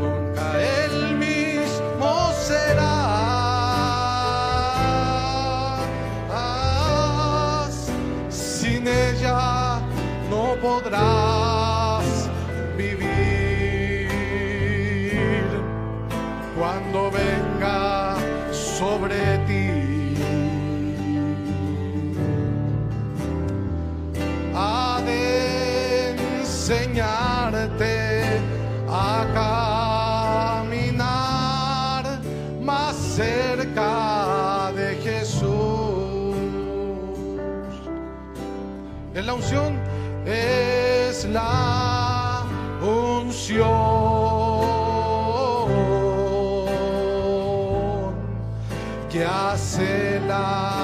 [0.00, 0.46] nunca
[0.84, 2.96] el mismo serás.
[8.28, 9.80] Sin ella
[10.30, 11.15] no podrás
[32.96, 36.36] cerca de Jesús.
[39.14, 39.78] Es la unción,
[40.26, 42.44] es la
[42.82, 43.76] unción
[49.10, 50.75] que hace la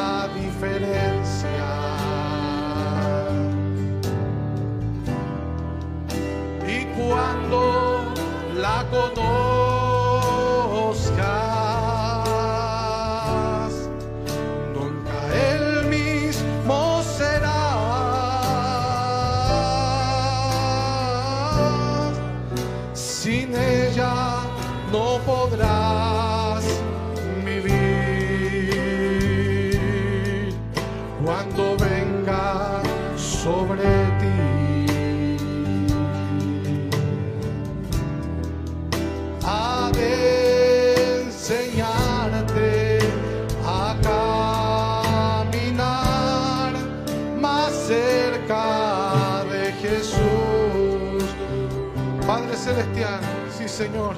[53.82, 54.14] Señor,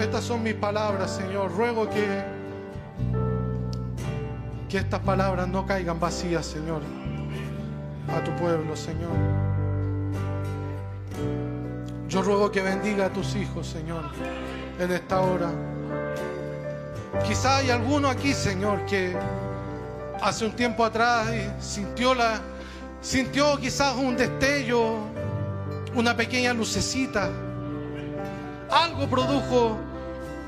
[0.00, 1.50] estas son mis palabras, Señor.
[1.50, 2.22] Ruego que,
[4.68, 6.80] que estas palabras no caigan vacías, Señor,
[8.16, 9.10] a tu pueblo, Señor.
[12.08, 14.04] Yo ruego que bendiga a tus hijos, Señor,
[14.78, 15.50] en esta hora.
[17.26, 19.16] Quizá hay alguno aquí, Señor, que
[20.22, 21.26] hace un tiempo atrás
[21.58, 22.40] sintió la
[23.00, 24.98] sintió quizás un destello,
[25.96, 27.32] una pequeña lucecita.
[28.70, 29.78] Algo produjo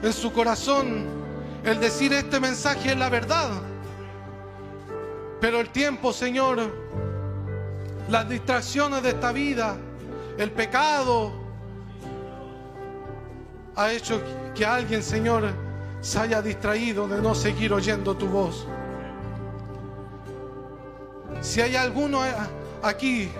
[0.02, 1.06] en su corazón
[1.64, 3.50] el decir este mensaje es la verdad.
[5.40, 6.70] Pero el tiempo, Señor,
[8.08, 9.76] las distracciones de esta vida,
[10.36, 11.32] el pecado,
[13.76, 14.20] ha hecho
[14.54, 15.50] que alguien, Señor,
[16.02, 18.66] se haya distraído de no seguir oyendo tu voz.
[21.40, 22.34] Si hay alguno eh,
[22.82, 23.30] aquí,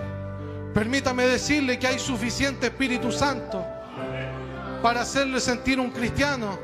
[0.73, 3.63] permítame decirle que hay suficiente Espíritu Santo
[4.81, 6.57] para hacerle sentir un cristiano,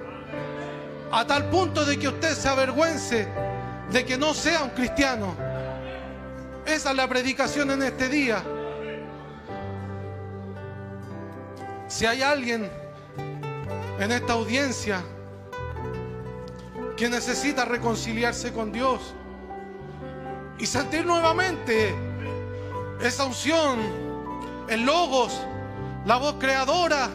[1.12, 3.28] a tal punto de que usted se avergüence
[3.92, 5.36] de que no sea un cristiano.
[6.66, 8.44] Esa es la predicación en este día.
[11.88, 12.70] Si hay alguien
[14.00, 15.02] en esta audiencia
[16.98, 19.14] que necesita reconciliarse con Dios
[20.58, 21.96] y sentir nuevamente
[23.00, 23.80] esa unción,
[24.68, 25.40] el logos,
[26.06, 27.10] la voz creadora